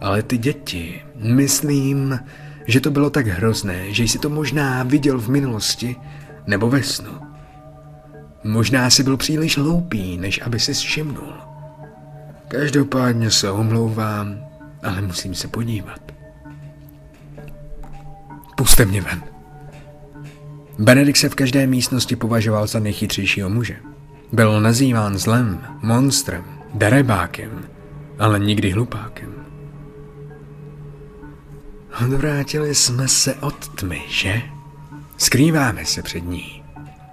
Ale 0.00 0.22
ty 0.22 0.38
děti, 0.38 1.02
myslím, 1.16 2.20
že 2.66 2.80
to 2.80 2.90
bylo 2.90 3.10
tak 3.10 3.26
hrozné, 3.26 3.92
že 3.92 4.04
jsi 4.04 4.18
to 4.18 4.30
možná 4.30 4.82
viděl 4.82 5.18
v 5.18 5.28
minulosti 5.28 5.96
nebo 6.46 6.70
ve 6.70 6.82
snu. 6.82 7.20
Možná 8.44 8.90
si 8.90 9.02
byl 9.02 9.16
příliš 9.16 9.58
hloupý, 9.58 10.18
než 10.18 10.40
aby 10.44 10.60
si 10.60 10.74
všimnul. 10.74 11.34
Každopádně 12.48 13.30
se 13.30 13.50
omlouvám, 13.50 14.53
ale 14.84 15.02
musím 15.02 15.34
se 15.34 15.48
podívat. 15.48 16.00
Puste 18.56 18.84
mě 18.84 19.00
ven. 19.00 19.22
Benedikt 20.78 21.18
se 21.18 21.28
v 21.28 21.34
každé 21.34 21.66
místnosti 21.66 22.16
považoval 22.16 22.66
za 22.66 22.78
nejchytřejšího 22.78 23.50
muže. 23.50 23.76
Byl 24.32 24.60
nazýván 24.60 25.18
zlem, 25.18 25.60
monstrem, 25.82 26.44
darebákem, 26.74 27.64
ale 28.18 28.38
nikdy 28.38 28.70
hlupákem. 28.70 29.34
Odvrátili 32.04 32.74
jsme 32.74 33.08
se 33.08 33.34
od 33.34 33.68
tmy, 33.68 34.02
že? 34.08 34.42
Skrýváme 35.16 35.84
se 35.84 36.02
před 36.02 36.20
ní. 36.20 36.64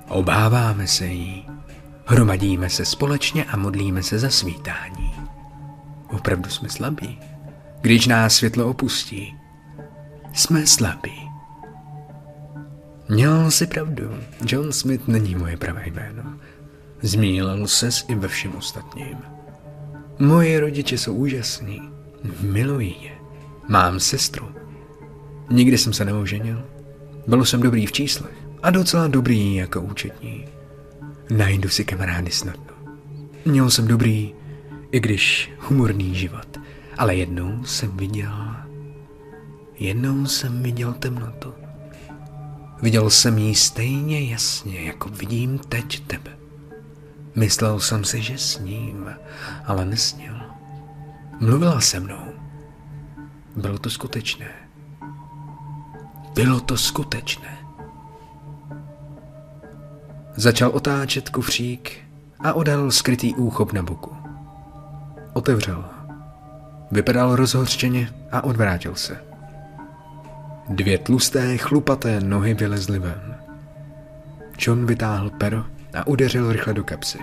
Obáváme 0.07 0.87
se 0.87 1.05
jí. 1.05 1.47
Hromadíme 2.05 2.69
se 2.69 2.85
společně 2.85 3.43
a 3.43 3.57
modlíme 3.57 4.03
se 4.03 4.19
za 4.19 4.29
svítání. 4.29 5.13
Opravdu 6.07 6.49
jsme 6.49 6.69
slabí. 6.69 7.19
Když 7.81 8.07
nás 8.07 8.35
světlo 8.35 8.69
opustí, 8.69 9.35
jsme 10.33 10.67
slabí. 10.67 11.29
Měl 13.09 13.51
si 13.51 13.67
pravdu. 13.67 14.03
John 14.45 14.71
Smith 14.71 15.07
není 15.07 15.35
moje 15.35 15.57
pravé 15.57 15.83
jméno. 15.87 16.23
Zmílil 17.01 17.67
ses 17.67 18.05
i 18.07 18.15
ve 18.15 18.27
všem 18.27 18.55
ostatním. 18.55 19.17
Moje 20.19 20.59
rodiče 20.59 20.97
jsou 20.97 21.13
úžasní. 21.13 21.81
Miluji 22.41 22.95
je. 23.01 23.11
Mám 23.67 23.99
sestru. 23.99 24.47
Nikdy 25.49 25.77
jsem 25.77 25.93
se 25.93 26.05
neoženil. 26.05 26.63
Byl 27.27 27.45
jsem 27.45 27.61
dobrý 27.61 27.85
v 27.85 27.91
číslech 27.91 28.35
a 28.63 28.71
docela 28.71 29.07
dobrý 29.07 29.55
jako 29.55 29.81
účetní. 29.81 30.45
Najdu 31.29 31.69
si 31.69 31.85
kamarády 31.85 32.31
snadno. 32.31 32.73
Měl 33.45 33.69
jsem 33.69 33.87
dobrý, 33.87 34.33
i 34.91 34.99
když 34.99 35.51
humorný 35.59 36.15
život, 36.15 36.60
ale 36.97 37.15
jednou 37.15 37.63
jsem 37.63 37.97
viděl... 37.97 38.55
Jednou 39.75 40.25
jsem 40.25 40.63
viděl 40.63 40.93
temnotu. 40.93 41.53
Viděl 42.81 43.09
jsem 43.09 43.37
ji 43.37 43.55
stejně 43.55 44.31
jasně, 44.31 44.81
jako 44.81 45.09
vidím 45.09 45.59
teď 45.59 46.07
tebe. 46.07 46.37
Myslel 47.35 47.79
jsem 47.79 48.03
si, 48.03 48.21
že 48.21 48.37
sním, 48.37 49.09
ale 49.65 49.85
nesnil. 49.85 50.33
Mluvila 51.39 51.81
se 51.81 51.99
mnou. 51.99 52.33
Bylo 53.55 53.77
to 53.77 53.89
skutečné. 53.89 54.49
Bylo 56.33 56.59
to 56.59 56.77
skutečné. 56.77 57.57
Začal 60.35 60.69
otáčet 60.73 61.29
kufřík 61.29 61.91
a 62.39 62.53
odal 62.53 62.91
skrytý 62.91 63.35
úchop 63.35 63.73
na 63.73 63.83
boku. 63.83 64.15
Otevřel. 65.33 66.00
Vypadal 66.91 67.35
rozhořčeně 67.35 68.13
a 68.31 68.43
odvrátil 68.43 68.95
se. 68.95 69.17
Dvě 70.69 70.97
tlusté, 70.97 71.57
chlupaté 71.57 72.21
nohy 72.21 72.53
vylezly 72.53 72.99
ven. 72.99 73.35
John 74.59 74.85
vytáhl 74.85 75.29
pero 75.29 75.65
a 75.93 76.07
udeřil 76.07 76.51
rychle 76.51 76.73
do 76.73 76.83
kapsy. 76.83 77.19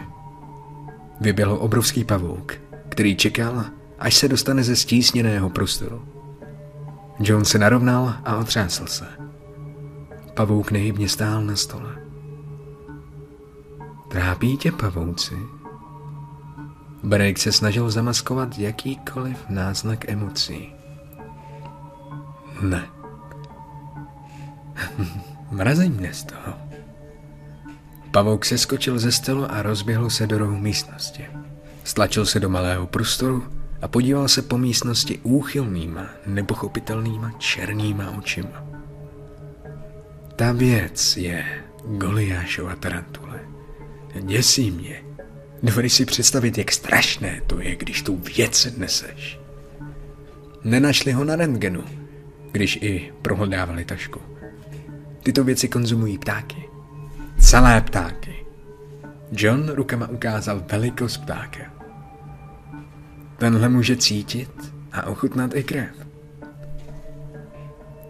Vyběhl 1.20 1.57
obrovský 1.61 2.04
pavouk, 2.04 2.52
který 2.88 3.16
čekal, 3.16 3.64
až 3.98 4.14
se 4.14 4.28
dostane 4.28 4.62
ze 4.62 4.76
stísněného 4.76 5.50
prostoru. 5.50 6.09
John 7.20 7.44
se 7.44 7.59
narovnal 7.59 8.14
a 8.24 8.37
otřásl 8.37 8.87
se. 8.87 9.07
Pavouk 10.35 10.70
nehybně 10.70 11.09
stál 11.09 11.42
na 11.42 11.57
stole. 11.57 11.96
Trápí 14.09 14.57
tě 14.57 14.72
pavouci? 14.72 15.35
Benedikt 17.02 17.40
se 17.40 17.52
snažil 17.52 17.90
zamaskovat 17.90 18.58
jakýkoliv 18.58 19.48
náznak 19.48 20.08
emocí. 20.08 20.72
Ne. 22.61 22.88
Mrazí 25.50 25.88
mě 25.88 26.14
z 26.14 26.24
toho. 26.24 26.54
Pavouk 28.11 28.44
se 28.44 28.58
skočil 28.58 28.98
ze 28.98 29.12
stolu 29.12 29.52
a 29.52 29.62
rozběhl 29.62 30.11
se 30.11 30.26
do 30.26 30.38
rohu 30.38 30.56
místnosti. 30.56 31.26
Stlačil 31.84 32.26
se 32.26 32.40
do 32.40 32.48
malého 32.48 32.87
prostoru 32.87 33.44
a 33.82 33.88
podíval 33.88 34.28
se 34.28 34.42
po 34.42 34.58
místnosti 34.58 35.18
úchylnýma, 35.22 36.06
nepochopitelnýma 36.26 37.30
černýma 37.38 38.11
očima. 38.11 38.64
Ta 40.37 40.52
věc 40.52 41.16
je 41.16 41.64
Goliášova 41.84 42.76
tarantule. 42.76 43.40
Děsí 44.20 44.70
mě. 44.70 45.08
Dovedeš 45.62 45.92
si 45.92 46.05
představit, 46.05 46.59
jak 46.59 46.73
strašné 46.73 47.40
to 47.47 47.61
je, 47.61 47.77
když 47.77 48.03
tu 48.03 48.16
věc 48.16 48.68
neseš. 48.77 49.40
Nenašli 50.64 51.12
ho 51.12 51.25
na 51.25 51.37
rentgenu, 51.37 51.85
když 52.53 52.79
i 52.83 53.12
prohledávali 53.23 53.85
tašku. 53.85 54.21
Tyto 55.23 55.44
věci 55.44 55.68
konzumují 55.68 56.18
ptáky. 56.18 56.68
Celé 57.40 57.81
ptáky. 57.81 58.47
John 59.33 59.68
rukama 59.68 60.09
ukázal 60.09 60.62
velikost 60.71 61.16
ptáka. 61.16 61.73
Tenhle 63.37 63.68
může 63.68 63.97
cítit 63.97 64.75
a 64.92 65.07
ochutnat 65.07 65.55
i 65.55 65.62
krev. 65.62 65.90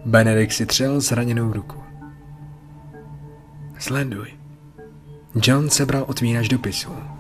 Benedikt 0.05 0.53
si 0.53 0.67
třel 0.67 1.01
zraněnou 1.01 1.53
ruku. 1.53 1.83
Sleduj. 3.79 4.29
John 5.43 5.71
sebral 5.71 6.05
otvírač 6.09 6.49
dopisu 6.49 7.18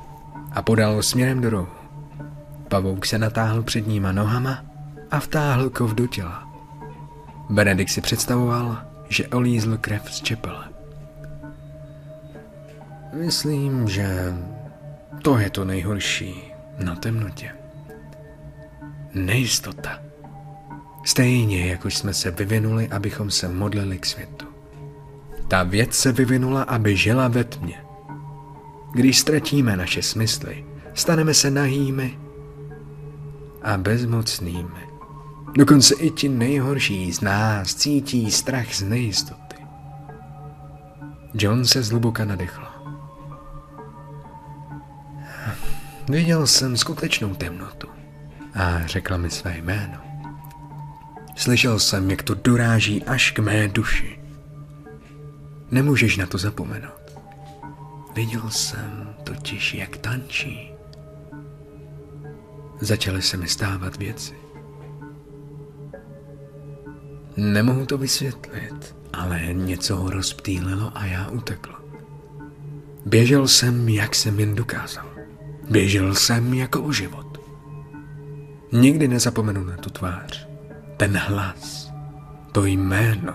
a 0.53 0.63
podal 0.63 1.03
směrem 1.03 1.41
do 1.41 1.51
rohu. 1.51 1.69
Pavouk 2.69 3.07
se 3.07 3.19
natáhl 3.19 3.63
předníma 3.63 4.13
nohama 4.13 4.65
a 5.11 5.21
vtáhl 5.21 5.71
kov 5.71 5.95
do 5.95 6.07
těla. 6.07 6.49
Benedikt 7.51 7.91
si 7.91 8.01
představoval, 8.01 8.79
že 9.09 9.29
olízl 9.29 9.77
krev 9.77 10.15
z 10.15 10.21
čepele. 10.23 10.65
Myslím, 13.13 13.89
že 13.89 14.35
to 15.23 15.39
je 15.39 15.51
to 15.51 15.65
nejhorší 15.65 16.53
na 16.85 16.95
temnotě. 16.95 17.51
Nejistota. 19.15 19.99
Stejně, 21.05 21.67
jako 21.67 21.91
jsme 21.91 22.15
se 22.15 22.31
vyvinuli, 22.31 22.89
abychom 22.89 23.31
se 23.31 23.49
modlili 23.49 23.99
k 23.99 24.07
světu. 24.07 24.47
Ta 25.49 25.63
věc 25.63 25.95
se 25.95 26.13
vyvinula, 26.13 26.63
aby 26.63 26.97
žila 26.97 27.29
ve 27.29 27.45
tmě. 27.45 27.88
Když 28.93 29.19
ztratíme 29.19 29.77
naše 29.77 30.03
smysly, 30.03 30.65
staneme 30.95 31.35
se 31.35 31.51
nahými 31.51 32.19
a 33.63 33.77
bezmocnými. 33.77 34.89
Dokonce 35.57 35.95
i 35.95 36.11
ti 36.11 36.29
nejhorší 36.29 37.13
z 37.13 37.21
nás 37.21 37.75
cítí 37.75 38.31
strach 38.31 38.75
z 38.75 38.83
nejistoty. 38.83 39.57
John 41.35 41.65
se 41.65 41.83
zhluboka 41.83 42.25
nadechl. 42.25 42.65
Viděl 46.09 46.47
jsem 46.47 46.77
skutečnou 46.77 47.35
temnotu 47.35 47.89
a 48.55 48.87
řekla 48.87 49.17
mi 49.17 49.31
své 49.31 49.59
jméno. 49.59 49.99
Slyšel 51.37 51.79
jsem, 51.79 52.11
jak 52.11 52.23
to 52.23 52.35
doráží 52.35 53.05
až 53.05 53.31
k 53.31 53.39
mé 53.39 53.69
duši. 53.69 54.21
Nemůžeš 55.71 56.17
na 56.17 56.27
to 56.27 56.39
zapomenout. 56.39 57.08
Viděl 58.19 58.51
jsem 58.51 59.15
totiž, 59.25 59.75
jak 59.75 59.97
tančí. 59.97 60.73
Začaly 62.81 63.23
se 63.23 63.37
mi 63.37 63.49
stávat 63.49 63.97
věci. 63.97 64.35
Nemohu 67.37 67.87
to 67.87 67.99
vysvětlit, 67.99 68.97
ale 69.13 69.41
něco 69.53 69.97
ho 69.97 70.11
rozptýlilo 70.11 70.93
a 70.95 71.07
já 71.07 71.29
utekl. 71.29 71.75
Běžel 73.07 73.49
jsem, 73.49 73.89
jak 73.89 74.15
jsem 74.15 74.41
jen 74.41 74.55
dokázal. 74.55 75.07
Běžel 75.71 76.15
jsem 76.15 76.55
jako 76.55 76.83
o 76.83 76.93
život. 76.93 77.39
Nikdy 78.73 79.09
nezapomenu 79.09 79.65
na 79.65 79.77
tu 79.77 79.91
tvář, 79.91 80.49
ten 80.97 81.17
hlas, 81.17 81.93
to 82.53 82.65
jméno. 82.65 83.35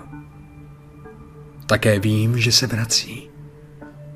Také 1.65 1.99
vím, 1.99 2.37
že 2.37 2.51
se 2.51 2.67
vrací. 2.67 3.32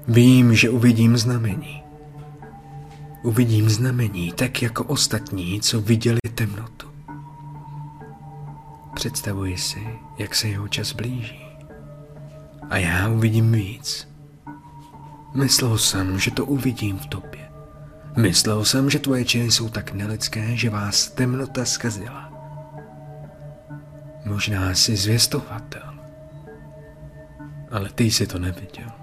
Vím, 0.08 0.56
že 0.56 0.70
uvidím 0.70 1.17
znamení. 1.17 1.84
Uvidím 3.24 3.70
znamení 3.70 4.32
tak 4.32 4.62
jako 4.62 4.84
ostatní, 4.84 5.62
co 5.62 5.82
viděli 5.82 6.20
temnotu. 6.36 6.88
Představuji 8.93 9.58
si, 9.58 9.88
jak 10.17 10.36
se 10.36 10.48
jeho 10.48 10.67
čas 10.67 10.93
blíží. 10.93 11.46
A 12.70 12.78
já 12.78 13.10
uvidím 13.10 13.52
víc. 13.52 14.08
Myslel 15.36 15.78
jsem, 15.78 16.20
že 16.20 16.32
to 16.32 16.46
uvidím 16.46 17.00
v 17.00 17.06
tobě. 17.06 17.50
Myslel 18.17 18.65
jsem, 18.65 18.89
že 18.89 19.00
tvoje 19.00 19.26
činy 19.26 19.52
jsou 19.52 19.70
tak 19.70 19.93
nelidské, 19.93 20.58
že 20.58 20.70
vás 20.70 21.08
temnota 21.08 21.65
zkazila. 21.65 22.32
Možná 24.26 24.76
jsi 24.76 24.96
zvěstovatel. 24.96 25.93
Ale 27.72 27.89
ty 27.89 28.04
jsi 28.04 28.28
to 28.28 28.39
neviděl. 28.39 28.97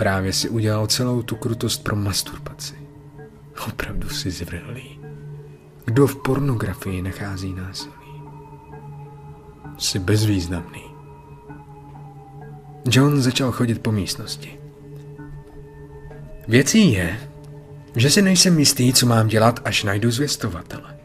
Právě 0.00 0.32
si 0.32 0.48
udělal 0.48 0.86
celou 0.86 1.22
tu 1.22 1.36
krutost 1.36 1.84
pro 1.84 1.96
masturbaci. 1.96 2.74
Opravdu 3.68 4.08
jsi 4.08 4.30
zvrhlý. 4.30 5.00
Kdo 5.84 6.06
v 6.06 6.16
pornografii 6.16 7.02
nachází 7.02 7.52
násilí? 7.52 8.22
Jsi 9.78 9.98
bezvýznamný. 9.98 10.82
John 12.90 13.22
začal 13.22 13.52
chodit 13.52 13.82
po 13.82 13.92
místnosti. 13.92 14.58
Věcí 16.48 16.92
je, 16.92 17.20
že 17.96 18.10
si 18.10 18.22
nejsem 18.22 18.58
jistý, 18.58 18.92
co 18.92 19.06
mám 19.06 19.28
dělat, 19.28 19.60
až 19.64 19.84
najdu 19.84 20.10
zvěstovatele. 20.10 20.96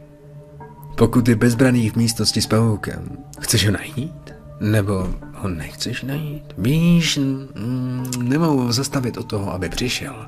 Pokud 0.94 1.28
je 1.28 1.36
bezbraný 1.36 1.90
v 1.90 1.96
místnosti 1.96 2.42
s 2.42 2.46
pavoukem, 2.46 3.18
chceš 3.40 3.66
ho 3.66 3.72
najít? 3.72 4.34
Nebo 4.60 5.14
ho 5.36 5.48
nechceš 5.48 6.02
najít? 6.02 6.44
Víš, 6.58 7.16
mm, 7.16 8.10
nemohu 8.18 8.72
zastavit 8.72 9.16
od 9.16 9.26
toho, 9.26 9.52
aby 9.52 9.68
přišel. 9.68 10.26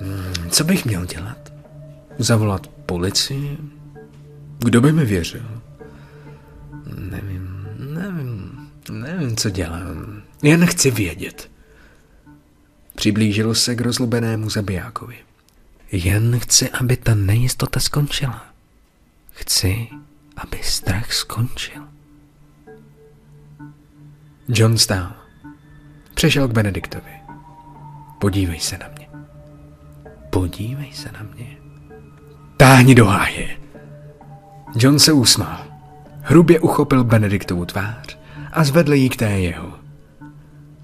Mm, 0.00 0.50
co 0.50 0.64
bych 0.64 0.84
měl 0.84 1.06
dělat? 1.06 1.52
Zavolat 2.18 2.66
policii? 2.66 3.58
Kdo 4.58 4.80
by 4.80 4.92
mi 4.92 5.04
věřil? 5.04 5.60
Nevím, 6.98 7.68
nevím, 7.78 8.60
nevím, 8.90 9.36
co 9.36 9.50
dělám. 9.50 10.22
Jen 10.42 10.66
chci 10.66 10.90
vědět. 10.90 11.50
Přiblížil 12.94 13.54
se 13.54 13.74
k 13.74 13.80
rozlubenému 13.80 14.50
zabijákovi. 14.50 15.16
Jen 15.92 16.38
chci, 16.38 16.70
aby 16.70 16.96
ta 16.96 17.14
nejistota 17.14 17.80
skončila. 17.80 18.46
Chci, 19.30 19.88
aby 20.36 20.58
strach 20.62 21.12
skončil. 21.12 21.93
John 24.48 24.78
stál. 24.78 25.12
Přešel 26.14 26.48
k 26.48 26.52
Benediktovi. 26.52 27.10
Podívej 28.18 28.60
se 28.60 28.78
na 28.78 28.86
mě. 28.96 29.08
Podívej 30.30 30.92
se 30.92 31.12
na 31.12 31.22
mě. 31.34 31.56
Táhni 32.56 32.94
do 32.94 33.06
háje. 33.06 33.56
John 34.76 34.98
se 34.98 35.12
usmál. 35.12 35.64
Hrubě 36.20 36.60
uchopil 36.60 37.04
Benediktovu 37.04 37.64
tvář 37.64 38.18
a 38.52 38.64
zvedl 38.64 38.92
ji 38.92 39.08
k 39.08 39.16
té 39.16 39.30
jeho. 39.30 39.72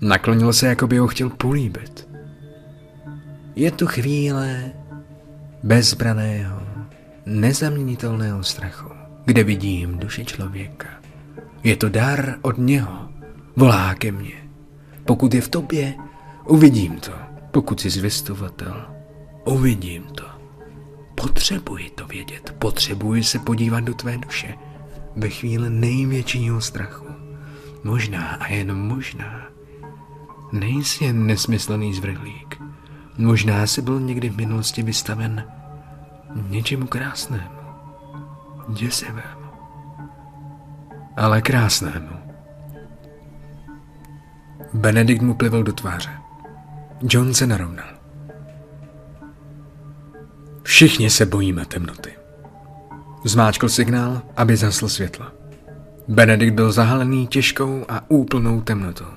Naklonil 0.00 0.52
se, 0.52 0.66
jako 0.66 0.86
by 0.86 0.98
ho 0.98 1.06
chtěl 1.06 1.30
políbit. 1.30 2.08
Je 3.56 3.70
tu 3.70 3.86
chvíle 3.86 4.72
bezbraného, 5.62 6.62
nezaměnitelného 7.26 8.42
strachu, 8.42 8.90
kde 9.24 9.44
vidím 9.44 9.98
duši 9.98 10.24
člověka. 10.24 10.88
Je 11.62 11.76
to 11.76 11.88
dar 11.88 12.34
od 12.42 12.58
něho, 12.58 13.09
volá 13.60 13.94
ke 13.94 14.12
mně. 14.12 14.48
Pokud 15.04 15.34
je 15.34 15.40
v 15.40 15.48
tobě, 15.48 15.94
uvidím 16.44 17.00
to. 17.00 17.12
Pokud 17.50 17.80
jsi 17.80 17.90
zvěstovatel, 17.90 18.86
uvidím 19.44 20.02
to. 20.02 20.24
Potřebuji 21.14 21.90
to 21.90 22.06
vědět, 22.06 22.54
potřebuji 22.58 23.24
se 23.24 23.38
podívat 23.38 23.80
do 23.80 23.94
tvé 23.94 24.18
duše 24.18 24.54
ve 25.16 25.28
chvíli 25.28 25.70
největšího 25.70 26.60
strachu. 26.60 27.06
Možná 27.84 28.26
a 28.26 28.46
jen 28.52 28.74
možná. 28.74 29.42
Nejsi 30.52 31.04
jen 31.04 31.26
nesmyslný 31.26 31.94
zvrhlík. 31.94 32.62
Možná 33.18 33.66
jsi 33.66 33.82
byl 33.82 34.00
někdy 34.00 34.28
v 34.28 34.36
minulosti 34.36 34.82
vystaven 34.82 35.44
něčemu 36.48 36.86
krásnému, 36.86 37.60
děsivému, 38.68 39.50
ale 41.16 41.42
krásnému. 41.42 42.19
Benedikt 44.74 45.22
mu 45.22 45.34
plivl 45.34 45.62
do 45.62 45.72
tváře. 45.72 46.10
John 47.02 47.34
se 47.34 47.46
narovnal. 47.46 47.88
Všichni 50.62 51.10
se 51.10 51.26
bojíme 51.26 51.66
temnoty. 51.66 52.16
Zmáčkl 53.24 53.68
signál, 53.68 54.22
aby 54.36 54.56
zasl 54.56 54.88
světla. 54.88 55.32
Benedikt 56.08 56.54
byl 56.54 56.72
zahalený 56.72 57.26
těžkou 57.26 57.84
a 57.88 58.10
úplnou 58.10 58.60
temnotou. 58.60 59.10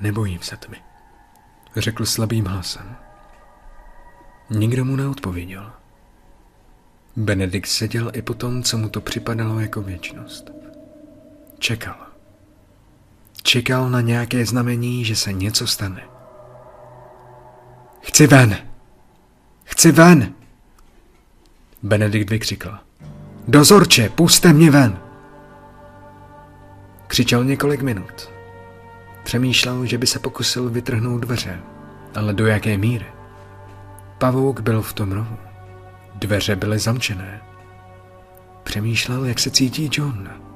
Nebojím 0.00 0.38
se 0.42 0.56
tmy, 0.56 0.76
řekl 1.76 2.06
slabým 2.06 2.46
hlasem. 2.46 2.96
Nikdo 4.50 4.84
mu 4.84 4.96
neodpověděl. 4.96 5.72
Benedikt 7.16 7.68
seděl 7.68 8.10
i 8.14 8.22
po 8.22 8.34
tom, 8.34 8.62
co 8.62 8.78
mu 8.78 8.88
to 8.88 9.00
připadalo 9.00 9.60
jako 9.60 9.82
věčnost. 9.82 10.50
Čekal. 11.58 12.09
Čekal 13.42 13.90
na 13.90 14.00
nějaké 14.00 14.46
znamení, 14.46 15.04
že 15.04 15.16
se 15.16 15.32
něco 15.32 15.66
stane. 15.66 16.02
Chci 18.00 18.26
ven! 18.26 18.56
Chci 19.64 19.92
ven! 19.92 20.34
Benedikt 21.82 22.30
vykřikl. 22.30 22.78
Dozorče, 23.48 24.08
puste 24.08 24.52
mě 24.52 24.70
ven! 24.70 24.98
Křičel 27.06 27.44
několik 27.44 27.82
minut. 27.82 28.30
Přemýšlel, 29.24 29.86
že 29.86 29.98
by 29.98 30.06
se 30.06 30.18
pokusil 30.18 30.70
vytrhnout 30.70 31.20
dveře, 31.20 31.60
ale 32.14 32.34
do 32.34 32.46
jaké 32.46 32.78
míry? 32.78 33.06
Pavouk 34.18 34.60
byl 34.60 34.82
v 34.82 34.92
tom 34.92 35.12
rohu. 35.12 35.36
Dveře 36.14 36.56
byly 36.56 36.78
zamčené. 36.78 37.40
Přemýšlel, 38.62 39.24
jak 39.24 39.38
se 39.38 39.50
cítí 39.50 39.90
John. 39.92 40.49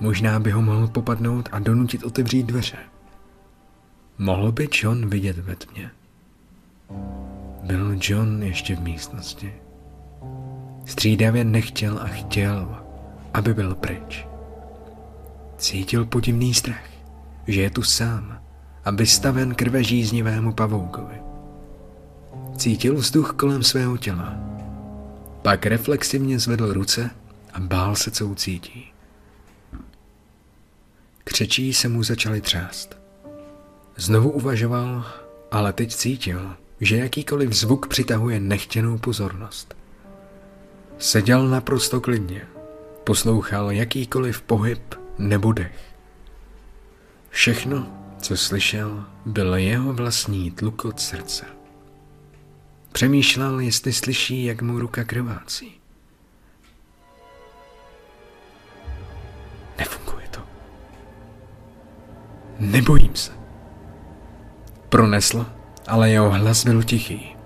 Možná 0.00 0.40
by 0.40 0.50
ho 0.50 0.62
mohl 0.62 0.88
popadnout 0.88 1.48
a 1.52 1.58
donutit 1.58 2.04
otevřít 2.04 2.42
dveře. 2.42 2.76
Mohl 4.18 4.52
by 4.52 4.68
John 4.72 5.08
vidět 5.08 5.38
ve 5.38 5.56
tmě? 5.56 5.90
Byl 7.62 7.98
John 8.00 8.42
ještě 8.42 8.76
v 8.76 8.80
místnosti? 8.80 9.52
Střídavě 10.84 11.44
nechtěl 11.44 11.98
a 11.98 12.06
chtěl, 12.06 12.76
aby 13.34 13.54
byl 13.54 13.74
pryč. 13.74 14.26
Cítil 15.58 16.04
podivný 16.04 16.54
strach, 16.54 16.88
že 17.46 17.62
je 17.62 17.70
tu 17.70 17.82
sám 17.82 18.40
a 18.84 18.90
vystaven 18.90 19.54
krvežíznivému 19.54 20.52
pavoukovi. 20.52 21.20
Cítil 22.56 22.94
vzduch 22.94 23.32
kolem 23.32 23.62
svého 23.62 23.96
těla. 23.96 24.36
Pak 25.42 25.66
reflexivně 25.66 26.38
zvedl 26.38 26.72
ruce 26.72 27.10
a 27.52 27.60
bál 27.60 27.96
se, 27.96 28.10
co 28.10 28.26
ucítí. 28.26 28.95
Křečí 31.28 31.74
se 31.74 31.88
mu 31.88 32.02
začaly 32.02 32.40
třást. 32.40 32.96
Znovu 33.96 34.30
uvažoval, 34.30 35.06
ale 35.50 35.72
teď 35.72 35.94
cítil, 35.94 36.56
že 36.80 36.96
jakýkoliv 36.96 37.52
zvuk 37.52 37.86
přitahuje 37.88 38.40
nechtěnou 38.40 38.98
pozornost. 38.98 39.76
Seděl 40.98 41.48
naprosto 41.48 42.00
klidně, 42.00 42.46
poslouchal 43.04 43.70
jakýkoliv 43.70 44.42
pohyb 44.42 44.94
nebo 45.18 45.52
dech. 45.52 45.94
Všechno, 47.30 47.88
co 48.22 48.36
slyšel, 48.36 49.04
byl 49.26 49.54
jeho 49.54 49.92
vlastní 49.92 50.50
tlukot 50.50 51.00
srdce. 51.00 51.44
Přemýšlel, 52.92 53.60
jestli 53.60 53.92
slyší, 53.92 54.44
jak 54.44 54.62
mu 54.62 54.78
ruka 54.78 55.04
krvácí. 55.04 55.80
Nebojím 62.58 63.16
se. 63.16 63.32
Pronesl, 64.88 65.46
ale 65.86 66.10
jeho 66.10 66.30
hlas 66.30 66.64
byl 66.64 66.82
tichý. 66.82 67.36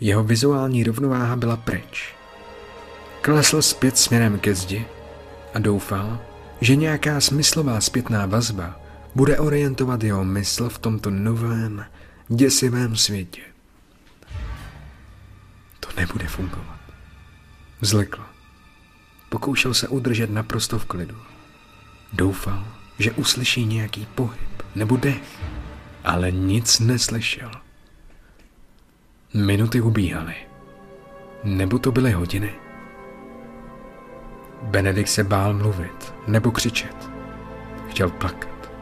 Jeho 0.00 0.24
vizuální 0.24 0.84
rovnováha 0.84 1.36
byla 1.36 1.56
pryč. 1.56 2.14
Klesl 3.20 3.62
zpět 3.62 3.98
směrem 3.98 4.38
ke 4.38 4.54
zdi 4.54 4.86
a 5.54 5.58
doufal, 5.58 6.18
že 6.60 6.76
nějaká 6.76 7.20
smyslová 7.20 7.80
zpětná 7.80 8.26
vazba 8.26 8.80
bude 9.14 9.38
orientovat 9.38 10.02
jeho 10.02 10.24
mysl 10.24 10.68
v 10.68 10.78
tomto 10.78 11.10
novém, 11.10 11.84
děsivém 12.28 12.96
světě. 12.96 13.40
To 15.80 15.88
nebude 15.96 16.26
fungovat. 16.26 16.80
Zlekl. 17.80 18.31
Pokoušel 19.32 19.74
se 19.74 19.88
udržet 19.88 20.30
naprosto 20.30 20.78
v 20.78 20.84
klidu. 20.84 21.16
Doufal, 22.12 22.64
že 22.98 23.12
uslyší 23.12 23.64
nějaký 23.64 24.06
pohyb 24.14 24.62
nebo 24.74 24.96
dech, 24.96 25.40
ale 26.04 26.30
nic 26.30 26.80
neslyšel. 26.80 27.50
Minuty 29.34 29.80
ubíhaly. 29.80 30.34
Nebo 31.44 31.78
to 31.78 31.92
byly 31.92 32.12
hodiny? 32.12 32.54
Benedikt 34.62 35.10
se 35.10 35.24
bál 35.24 35.54
mluvit 35.54 36.14
nebo 36.26 36.50
křičet. 36.50 37.10
Chtěl 37.88 38.10
plakat. 38.10 38.72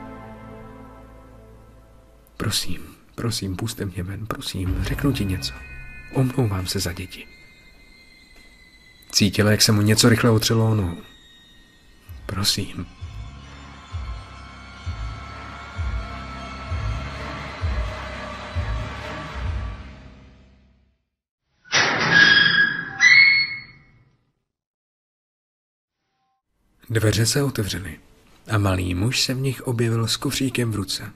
Prosím, 2.37 2.81
prosím, 3.15 3.57
puste 3.57 3.85
mě 3.85 4.03
ven, 4.03 4.27
prosím, 4.27 4.85
řeknu 4.85 5.13
ti 5.13 5.25
něco. 5.25 5.55
Omlouvám 6.15 6.67
se 6.67 6.81
za 6.81 6.93
děti. 6.93 7.40
Cítil, 9.13 9.49
jak 9.49 9.63
se 9.63 9.73
mu 9.73 9.83
něco 9.83 10.09
rychle 10.09 10.31
otřelo 10.31 10.71
o 10.71 10.75
nohu. 10.75 10.97
Prosím. 12.27 12.87
Dveře 26.91 27.27
se 27.27 27.43
otevřely 27.43 27.99
a 28.49 28.59
malý 28.59 28.95
muž 28.95 29.23
se 29.23 29.35
v 29.35 29.41
nich 29.41 29.63
objevil 29.63 30.09
s 30.09 30.17
kufříkem 30.17 30.73
v 30.73 30.75
ruce. 30.75 31.13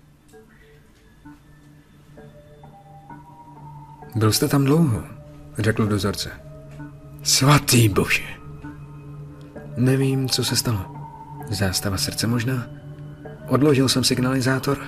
Byl 4.14 4.32
jste 4.32 4.48
tam 4.48 4.64
dlouho, 4.64 5.04
řekl 5.58 5.86
dozorce. 5.86 6.53
Svatý 7.24 7.88
bože. 7.88 8.22
Nevím, 9.76 10.28
co 10.28 10.44
se 10.44 10.56
stalo. 10.56 10.80
Zástava 11.50 11.96
srdce 11.96 12.26
možná. 12.26 12.66
Odložil 13.48 13.88
jsem 13.88 14.04
signalizátor 14.04 14.78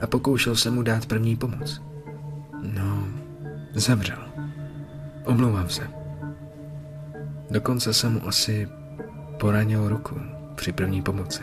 a 0.00 0.06
pokoušel 0.06 0.56
jsem 0.56 0.74
mu 0.74 0.82
dát 0.82 1.06
první 1.06 1.36
pomoc. 1.36 1.82
No, 2.74 3.08
zemřel. 3.74 4.18
Omlouvám 5.24 5.68
se. 5.68 5.90
Dokonce 7.50 7.94
jsem 7.94 8.12
mu 8.12 8.28
asi 8.28 8.68
poranil 9.40 9.88
ruku 9.88 10.20
při 10.54 10.72
první 10.72 11.02
pomoci. 11.02 11.42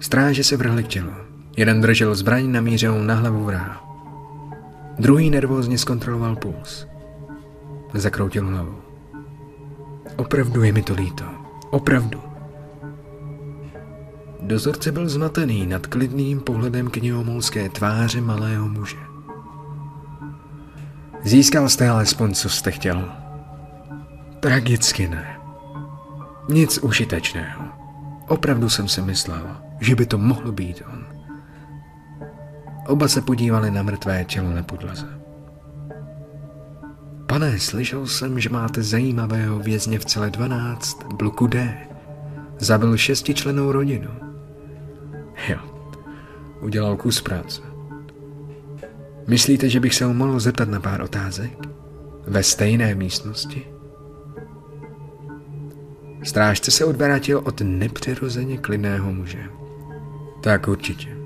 Stráže 0.00 0.44
se 0.44 0.56
vrhli 0.56 0.84
k 0.84 0.88
tělu. 0.88 1.12
Jeden 1.56 1.80
držel 1.80 2.14
zbraň 2.14 2.52
namířenou 2.52 3.02
na 3.02 3.14
hlavu 3.14 3.44
vraha. 3.44 3.84
Druhý 4.98 5.30
nervózně 5.30 5.78
zkontroloval 5.78 6.36
puls. 6.36 6.86
Zakroutil 7.94 8.46
hlavou. 8.46 8.76
Opravdu 10.16 10.62
je 10.62 10.72
mi 10.72 10.82
to 10.82 10.94
líto. 10.94 11.24
Opravdu. 11.70 12.20
Dozorce 14.40 14.92
byl 14.92 15.08
zmatený 15.08 15.66
nad 15.66 15.86
klidným 15.86 16.40
pohledem 16.40 16.90
knihomolské 16.90 17.68
tváře 17.68 18.20
malého 18.20 18.68
muže. 18.68 18.96
Získal 21.24 21.68
jste 21.68 21.88
alespoň, 21.88 22.34
co 22.34 22.48
jste 22.48 22.70
chtěl. 22.70 23.12
Tragicky 24.40 25.08
ne. 25.08 25.38
Nic 26.48 26.78
užitečného. 26.78 27.64
Opravdu 28.28 28.68
jsem 28.68 28.88
si 28.88 29.02
myslel, 29.02 29.56
že 29.80 29.94
by 29.94 30.06
to 30.06 30.18
mohlo 30.18 30.52
být 30.52 30.82
on. 30.92 31.06
Oba 32.86 33.08
se 33.08 33.22
podívali 33.22 33.70
na 33.70 33.82
mrtvé 33.82 34.24
tělo 34.24 34.50
na 34.50 34.62
podlaze. 34.62 35.19
Pane, 37.30 37.58
slyšel 37.58 38.06
jsem, 38.06 38.40
že 38.40 38.48
máte 38.48 38.82
zajímavého 38.82 39.58
vězně 39.58 39.98
v 39.98 40.04
celé 40.04 40.30
12, 40.30 41.12
bloku 41.12 41.46
D. 41.46 41.86
Zabil 42.58 42.96
šestičlenou 42.96 43.72
rodinu. 43.72 44.10
Jo, 45.48 45.58
udělal 46.60 46.96
kus 46.96 47.20
práce. 47.20 47.62
Myslíte, 49.26 49.68
že 49.68 49.80
bych 49.80 49.94
se 49.94 50.04
ho 50.04 50.14
mohl 50.14 50.40
zeptat 50.40 50.68
na 50.68 50.80
pár 50.80 51.02
otázek? 51.02 51.58
Ve 52.26 52.42
stejné 52.42 52.94
místnosti? 52.94 53.66
Strážce 56.22 56.70
se 56.70 56.84
odvrátil 56.84 57.38
od 57.38 57.60
nepřirozeně 57.60 58.58
klidného 58.58 59.12
muže. 59.12 59.44
Tak 60.42 60.68
určitě. 60.68 61.16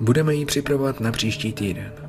Budeme 0.00 0.34
ji 0.34 0.46
připravovat 0.46 1.00
na 1.00 1.12
příští 1.12 1.52
týden. 1.52 2.07